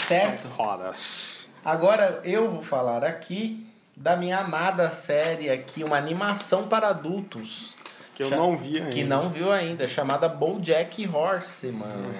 [0.07, 0.49] Certo.
[0.49, 1.51] São fodas.
[1.63, 7.77] Agora eu vou falar aqui da minha amada série aqui, uma animação para adultos.
[8.15, 8.91] Que eu não vi ainda.
[8.91, 12.11] Que não viu ainda, chamada BoJack Horseman.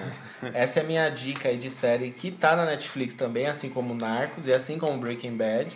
[0.53, 3.95] Essa é a minha dica aí de série que tá na Netflix também, assim como
[3.95, 5.75] Narcos e assim como Breaking Bad.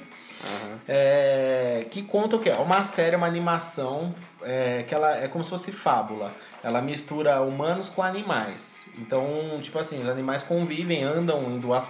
[0.87, 2.49] É, que conta o quê?
[2.49, 4.13] É uma série, uma animação
[4.45, 6.31] é, que ela é como se fosse fábula.
[6.63, 8.85] Ela mistura humanos com animais.
[8.97, 11.89] Então, tipo assim, os animais convivem, andam em duas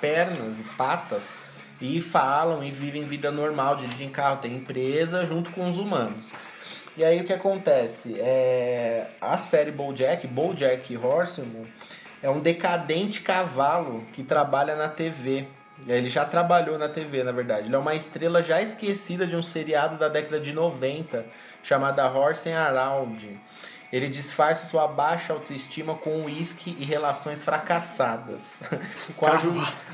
[0.00, 1.30] pernas e patas
[1.80, 6.32] e falam e vivem vida normal, dirigem carro, tem empresa junto com os humanos.
[6.96, 8.16] E aí o que acontece?
[8.20, 11.66] É, a série BoJack, BoJack Horseman,
[12.22, 15.48] é um decadente cavalo que trabalha na TV.
[15.88, 17.66] Ele já trabalhou na TV, na verdade.
[17.66, 21.24] Ele é uma estrela já esquecida de um seriado da década de 90
[21.62, 23.38] chamada Horse and Around.
[23.92, 28.60] Ele disfarça sua baixa autoestima com uísque e relações fracassadas.
[29.16, 29.32] com a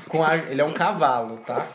[0.07, 1.67] com a- ele é um cavalo, tá?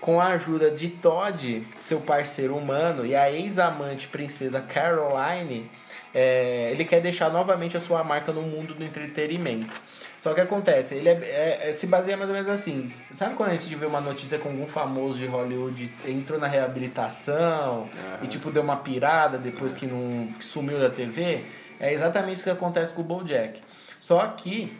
[0.00, 5.70] Com a ajuda de Todd, seu parceiro humano, e a ex-amante princesa Caroline,
[6.12, 9.80] é, ele quer deixar novamente a sua marca no mundo do entretenimento.
[10.20, 12.92] Só que acontece, ele é- é- é- se baseia mais ou menos assim.
[13.10, 17.88] Sabe quando a gente vê uma notícia com algum famoso de Hollywood entrou na reabilitação
[18.22, 21.44] e tipo deu uma pirada depois que não que sumiu da TV?
[21.80, 23.62] É exatamente isso que acontece com o BoJack.
[23.98, 24.76] Só que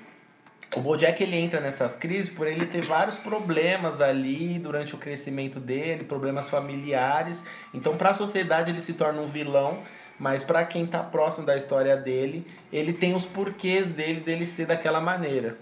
[0.76, 5.58] o Bojack ele entra nessas crises por ele ter vários problemas ali durante o crescimento
[5.58, 7.44] dele, problemas familiares.
[7.74, 9.78] Então, para a sociedade ele se torna um vilão,
[10.20, 14.66] mas para quem tá próximo da história dele, ele tem os porquês dele dele ser
[14.66, 15.56] daquela maneira.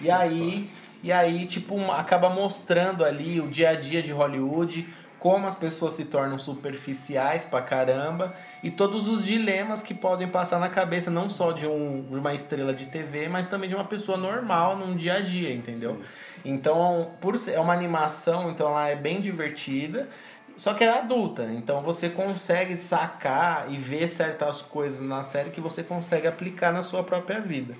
[0.00, 0.68] E aí,
[1.00, 4.86] e aí tipo, acaba mostrando ali o dia a dia de Hollywood,
[5.24, 10.60] como as pessoas se tornam superficiais pra caramba e todos os dilemas que podem passar
[10.60, 14.18] na cabeça não só de, um, uma estrela de TV, mas também de uma pessoa
[14.18, 16.02] normal num dia a dia, entendeu?
[16.44, 20.10] Então, por ser é uma animação, então ela é bem divertida.
[20.56, 25.60] Só que é adulta, então você consegue sacar e ver certas coisas na série que
[25.60, 27.74] você consegue aplicar na sua própria vida.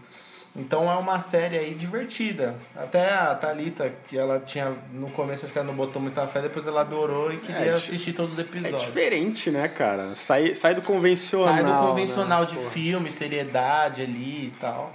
[0.57, 2.55] Então é uma série aí divertida.
[2.77, 6.41] Até a Thalita, que ela tinha no começo acho que ela não botou muita fé,
[6.41, 8.83] depois ela adorou e queria É, assistir todos os É episódios.
[8.83, 10.15] diferente, né, cara?
[10.15, 11.55] Sai, sai do convencional.
[11.55, 12.47] Sai do convencional né?
[12.47, 12.71] de Porra.
[12.71, 14.93] filme, seriedade ali e tal.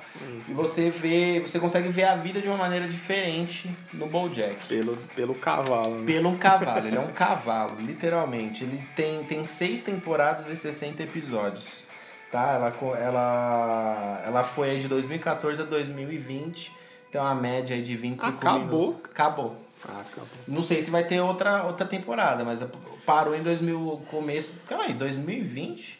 [0.47, 4.65] E você vê, você consegue ver a vida de uma maneira diferente no BoJack.
[4.69, 6.05] Pelo, pelo cavalo, né?
[6.05, 8.63] Pelo cavalo, ele é um cavalo, literalmente.
[8.63, 11.83] Ele tem, tem seis temporadas e 60 episódios.
[12.31, 12.51] Tá?
[12.53, 16.71] Ela, ela, ela foi aí de 2014 a 2020.
[17.11, 18.59] Tem uma média aí de 25 Acabou?
[18.59, 19.11] minutos.
[19.11, 19.55] Acabou.
[19.87, 20.27] Ah, acabou.
[20.47, 22.63] Não sei se vai ter outra, outra temporada, mas
[23.05, 24.53] parou em 2000, começo.
[24.67, 25.97] Calma aí, 2020?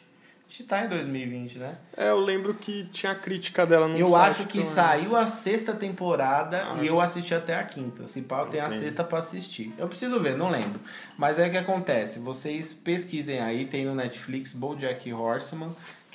[0.47, 1.75] A gente tá em 2020, né?
[1.95, 6.71] É, eu lembro que tinha crítica dela no Eu acho que saiu a sexta temporada
[6.73, 6.77] Ah.
[6.81, 8.07] e eu assisti até a quinta.
[8.07, 9.71] Se pau tem a sexta pra assistir.
[9.77, 10.79] Eu preciso ver, não lembro.
[11.17, 12.17] Mas aí o que acontece?
[12.17, 15.69] Vocês pesquisem aí, tem no Netflix BoJack Horseman,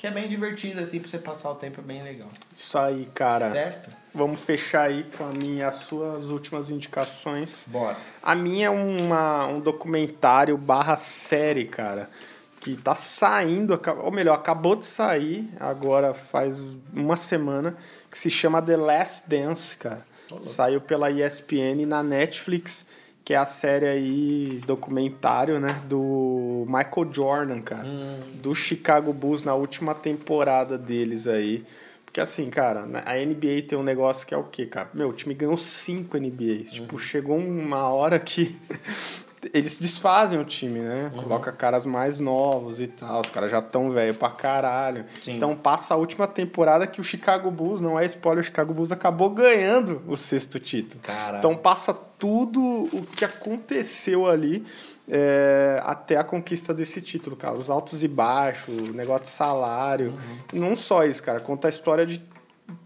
[0.05, 2.29] que é bem divertido assim pra você passar o tempo, é bem legal.
[2.53, 3.49] Isso aí, cara.
[3.49, 3.89] Certo?
[4.13, 7.65] Vamos fechar aí com a minha, as suas últimas indicações.
[7.67, 7.97] Bora.
[8.21, 12.07] A minha é uma, um documentário barra série, cara,
[12.59, 17.75] que tá saindo, ou melhor, acabou de sair, agora faz uma semana,
[18.11, 20.05] que se chama The Last Dance, cara.
[20.39, 22.85] Saiu pela ESPN na Netflix,
[23.25, 27.87] que é a série aí, documentário, né, do Michael Jordan, cara,
[28.35, 31.65] do Chicago Bulls na última temporada deles aí.
[32.05, 34.89] Porque assim, cara, a NBA tem um negócio que é o quê, cara?
[34.93, 36.71] Meu, o time ganhou cinco NBAs.
[36.71, 38.55] Tipo, chegou uma hora que
[39.53, 41.11] eles desfazem o time, né?
[41.13, 43.21] Coloca caras mais novos e tal.
[43.21, 45.05] Os caras já tão velho pra caralho.
[45.21, 45.37] Sim.
[45.37, 48.91] Então passa a última temporada que o Chicago Bulls, não é spoiler, o Chicago Bulls
[48.91, 51.01] acabou ganhando o sexto título.
[51.01, 51.37] Caralho.
[51.37, 52.61] Então passa tudo
[52.93, 54.65] o que aconteceu ali
[55.07, 57.55] é, até a conquista desse título, cara.
[57.55, 60.13] Os altos e baixos, o negócio de salário.
[60.53, 60.59] Uhum.
[60.59, 61.39] Não só isso, cara.
[61.39, 62.23] Conta a história de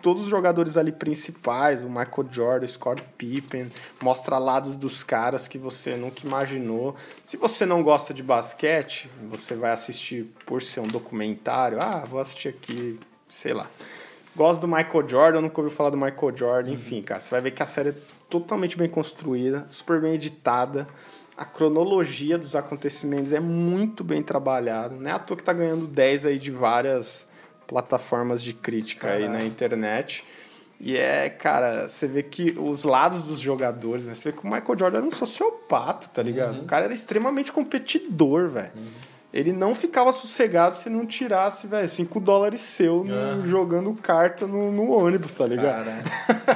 [0.01, 3.71] todos os jogadores ali principais, o Michael Jordan, o Scott Pippen,
[4.01, 6.95] mostra lados dos caras que você nunca imaginou.
[7.23, 12.19] Se você não gosta de basquete, você vai assistir por ser um documentário, ah, vou
[12.19, 13.67] assistir aqui, sei lá.
[14.35, 17.51] Gosto do Michael Jordan, nunca ouviu falar do Michael Jordan, enfim, cara, você vai ver
[17.51, 17.95] que a série é
[18.29, 20.87] totalmente bem construída, super bem editada.
[21.35, 24.95] A cronologia dos acontecimentos é muito bem trabalhada.
[24.95, 27.25] Não é à toa que tá ganhando 10 aí de várias
[27.69, 30.25] plataformas de crítica aí na internet.
[30.81, 34.15] E é, cara, você vê que os lados dos jogadores, né?
[34.15, 36.61] Você vê que o Michael Jordan era um sociopata, tá ligado?
[36.61, 38.71] O cara era extremamente competidor, velho.
[39.31, 44.71] Ele não ficava sossegado se não tirasse, velho, 5 dólares seu no- jogando carta no,
[44.71, 45.85] no ônibus, tá ligado?
[45.85, 46.03] Cara,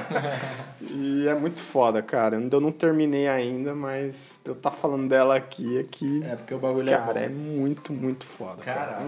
[0.89, 2.35] E é muito foda, cara.
[2.51, 6.21] Eu não terminei ainda, mas eu tá falando dela aqui, aqui.
[6.25, 7.35] É, porque o bagulho cara, é é bom.
[7.35, 8.63] muito, muito foda.
[8.63, 8.99] cara.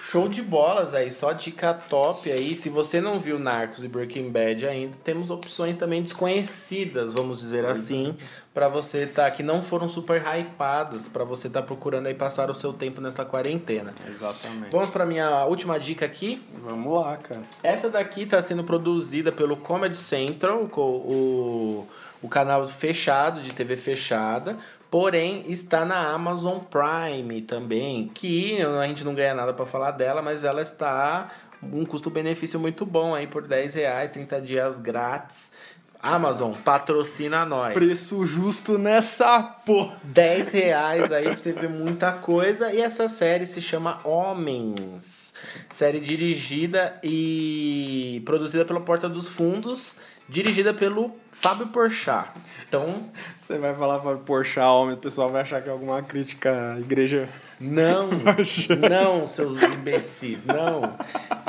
[0.00, 2.54] Show de bolas aí, só dica top aí.
[2.54, 7.64] Se você não viu Narcos e Breaking Bad ainda, temos opções também desconhecidas, vamos dizer
[7.64, 8.16] assim,
[8.54, 12.54] pra você tá que não foram super hypadas, pra você tá procurando aí passar o
[12.54, 13.92] seu tempo nessa quarentena.
[14.08, 14.70] Exatamente.
[14.70, 16.40] Vamos pra minha última dica aqui.
[16.62, 17.42] Vamos lá, cara.
[17.62, 21.88] Essa daqui está sendo produzida pelo Comedy Central, o,
[22.22, 24.56] o canal fechado, de TV fechada.
[24.90, 30.22] Porém, está na Amazon Prime também, que a gente não ganha nada para falar dela,
[30.22, 31.30] mas ela está
[31.62, 35.52] um custo-benefício muito bom aí por 10 reais, 30 dias grátis.
[36.00, 37.74] Amazon, patrocina nós.
[37.74, 40.00] Preço justo nessa porra.
[40.04, 42.72] 10 reais aí pra você ver muita coisa.
[42.72, 45.34] E essa série se chama Homens.
[45.68, 49.98] Série dirigida e produzida pela Porta dos Fundos,
[50.28, 52.30] dirigida pelo Fábio Porchat.
[52.68, 53.10] Então,
[53.40, 56.78] Você vai falar para Porsche homem, o pessoal vai achar que é alguma crítica à
[56.78, 57.26] igreja.
[57.60, 58.08] Não,
[58.90, 60.94] não, seus imbecis, não.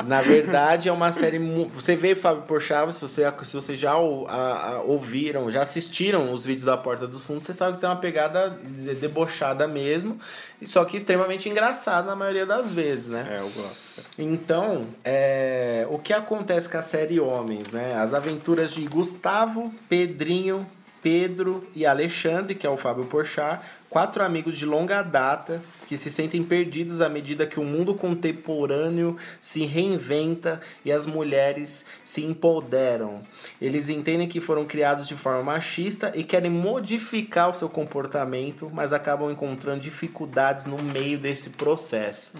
[0.06, 1.38] Na verdade, é uma série.
[1.74, 4.32] Você vê Fábio Porchat, se você, se você já ou- a-
[4.76, 7.96] a- ouviram, já assistiram os vídeos da Porta dos Fundos, você sabe que tem uma
[7.96, 10.18] pegada de- debochada mesmo,
[10.60, 13.26] e só que extremamente engraçada na maioria das vezes, né?
[13.30, 13.90] É, eu gosto.
[13.94, 14.08] cara.
[14.18, 17.94] Então, é, o que acontece com a série Homens, né?
[18.02, 20.66] As aventuras de Gustavo, Pedrinho,
[21.02, 26.10] Pedro e Alexandre, que é o Fábio Porchat, quatro amigos de longa data que se
[26.12, 33.20] sentem perdidos à medida que o mundo contemporâneo se reinventa e as mulheres se empoderam.
[33.60, 38.92] Eles entendem que foram criados de forma machista e querem modificar o seu comportamento, mas
[38.92, 42.32] acabam encontrando dificuldades no meio desse processo.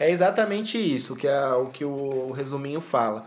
[0.00, 3.26] É exatamente isso que é o que o resuminho fala.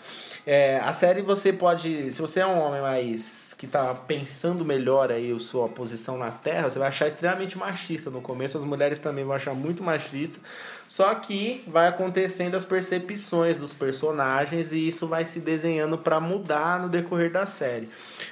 [0.50, 5.12] É, a série você pode, se você é um homem mais que tá pensando melhor
[5.12, 8.98] aí a sua posição na Terra, você vai achar extremamente machista no começo, as mulheres
[8.98, 10.39] também vão achar muito machista.
[10.88, 16.80] Só que vai acontecendo as percepções dos personagens e isso vai se desenhando para mudar
[16.80, 17.89] no decorrer da série.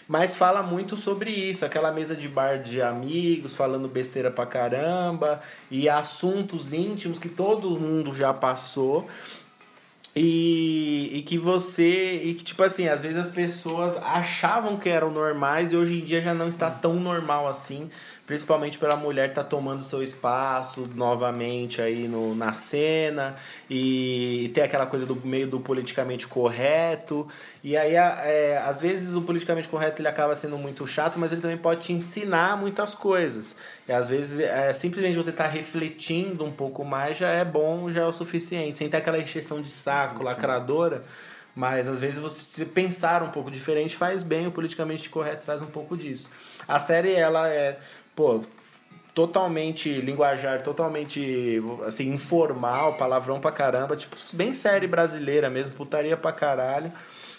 [0.07, 5.41] Mas fala muito sobre isso, aquela mesa de bar de amigos falando besteira pra caramba
[5.69, 9.05] e assuntos íntimos que todo mundo já passou.
[10.15, 12.21] E, e que você.
[12.23, 16.05] E que, tipo assim, às vezes as pessoas achavam que eram normais e hoje em
[16.05, 17.89] dia já não está tão normal assim.
[18.25, 23.35] Principalmente pela mulher estar tomando seu espaço novamente aí no, na cena.
[23.69, 27.27] E, ter aquela coisa do meio do politicamente correto.
[27.63, 31.41] E aí, é, às vezes, o politicamente correto ele acaba sendo muito chato, mas ele
[31.41, 33.55] também pode te ensinar muitas coisas.
[33.87, 38.01] E às vezes, é, simplesmente você estar refletindo um pouco mais já é bom, já
[38.01, 38.79] é o suficiente.
[38.79, 41.03] Sem ter aquela encheção de saco, lacradora.
[41.55, 45.67] Mas às vezes você pensar um pouco diferente faz bem, o politicamente correto traz um
[45.67, 46.29] pouco disso.
[46.67, 47.79] A série, ela é,
[48.15, 48.41] pô,
[49.13, 56.31] totalmente linguajar, totalmente assim, informal, palavrão pra caramba, tipo, bem série brasileira mesmo, putaria pra
[56.31, 56.91] caralho.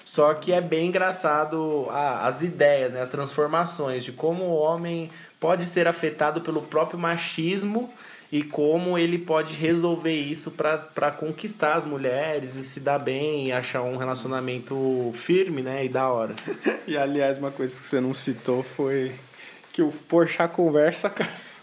[0.04, 5.10] Só que é bem engraçado a- as ideias, né, as transformações de como o homem
[5.40, 7.92] pode ser afetado pelo próprio machismo
[8.32, 13.52] e como ele pode resolver isso para conquistar as mulheres e se dar bem e
[13.52, 16.34] achar um relacionamento firme, né, e da hora.
[16.86, 19.12] E aliás, uma coisa que você não citou foi
[19.76, 21.12] que o Porsche conversa.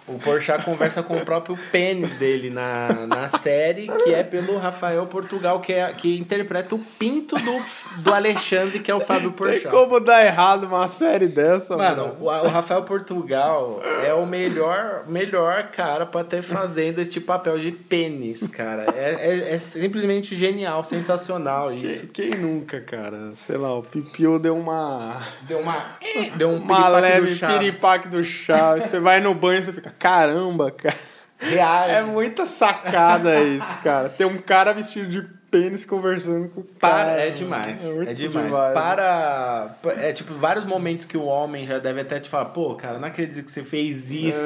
[0.07, 5.07] O Porchat conversa com o próprio pênis dele na, na série, que é pelo Rafael
[5.07, 7.61] Portugal, que, é, que interpreta o pinto do,
[7.97, 9.67] do Alexandre, que é o Fábio Tem Porchat.
[9.69, 15.67] como dar errado uma série dessa, Mano, o, o Rafael Portugal é o melhor, melhor
[15.71, 18.85] cara pra ter fazendo este papel de pênis, cara.
[18.95, 22.07] É, é, é simplesmente genial, sensacional isso.
[22.11, 23.31] Quem, quem nunca, cara?
[23.35, 25.21] Sei lá, o Pipiu deu uma.
[25.47, 25.75] Deu uma.
[26.35, 27.57] Deu um Uma do leve Chaves.
[27.57, 28.85] piripaque do Chaves.
[28.85, 30.95] Você vai no banho e você fica, caramba, cara.
[31.37, 31.91] Reage.
[31.93, 34.07] É muita sacada isso, cara.
[34.09, 37.05] Tem um cara vestido de pênis conversando com o cara.
[37.05, 37.83] Para, é demais.
[37.83, 38.51] muito É demais.
[38.51, 38.73] demais.
[38.73, 39.75] Para.
[39.97, 43.07] É tipo, vários momentos que o homem já deve até te falar, pô, cara, não
[43.07, 44.39] acredito que você fez isso.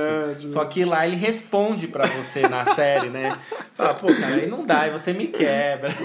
[0.44, 0.48] É.
[0.48, 3.38] Só que lá ele responde pra você na série, né?
[3.74, 5.96] Fala, pô, cara, aí não dá, aí você me quebra.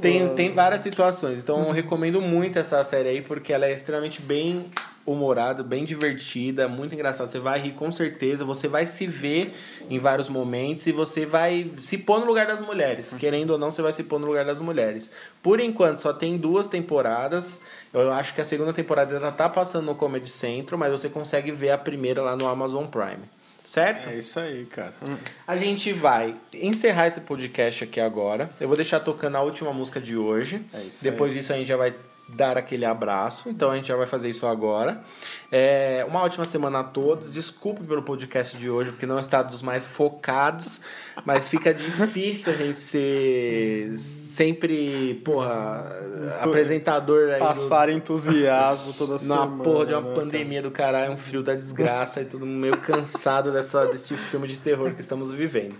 [0.00, 1.36] Tem, tem várias situações.
[1.38, 4.70] Então eu recomendo muito essa série aí, porque ela é extremamente bem
[5.06, 7.30] humorada, bem divertida, muito engraçada.
[7.30, 9.54] Você vai rir com certeza, você vai se ver
[9.90, 13.14] em vários momentos e você vai se pôr no lugar das mulheres.
[13.14, 15.10] Querendo ou não, você vai se pôr no lugar das mulheres.
[15.42, 17.60] Por enquanto, só tem duas temporadas.
[17.92, 21.52] Eu acho que a segunda temporada ainda tá passando no Comedy Central, mas você consegue
[21.52, 23.24] ver a primeira lá no Amazon Prime.
[23.64, 24.10] Certo?
[24.10, 24.92] É isso aí, cara.
[25.46, 28.50] A gente vai encerrar esse podcast aqui agora.
[28.60, 30.60] Eu vou deixar tocando a última música de hoje.
[30.74, 31.94] É isso Depois disso a gente já vai
[32.28, 33.48] dar aquele abraço.
[33.48, 35.02] Então a gente já vai fazer isso agora.
[35.52, 37.32] É, uma ótima semana a todos.
[37.32, 40.80] Desculpe pelo podcast de hoje, porque não está dos mais focados,
[41.24, 45.84] mas fica difícil a gente ser sempre, porra,
[46.40, 47.38] apresentador aí.
[47.38, 49.46] Passar entusiasmo toda semana.
[49.46, 52.58] na porra de uma né, pandemia do caralho, um frio da desgraça e todo mundo
[52.58, 55.74] meio cansado dessa, desse filme de terror que estamos vivendo.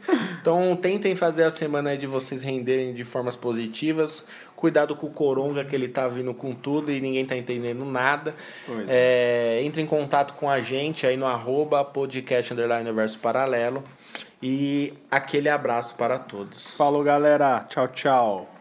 [0.44, 4.26] Então tentem fazer a semana aí de vocês renderem de formas positivas.
[4.54, 8.34] Cuidado com o Coronga, que ele tá vindo com tudo e ninguém tá entendendo nada.
[8.66, 13.82] Pois É, entre em contato com a gente aí no arroba podcast underline universo paralelo.
[14.42, 16.76] E aquele abraço para todos.
[16.76, 17.64] Falou, galera.
[17.66, 18.53] Tchau, tchau.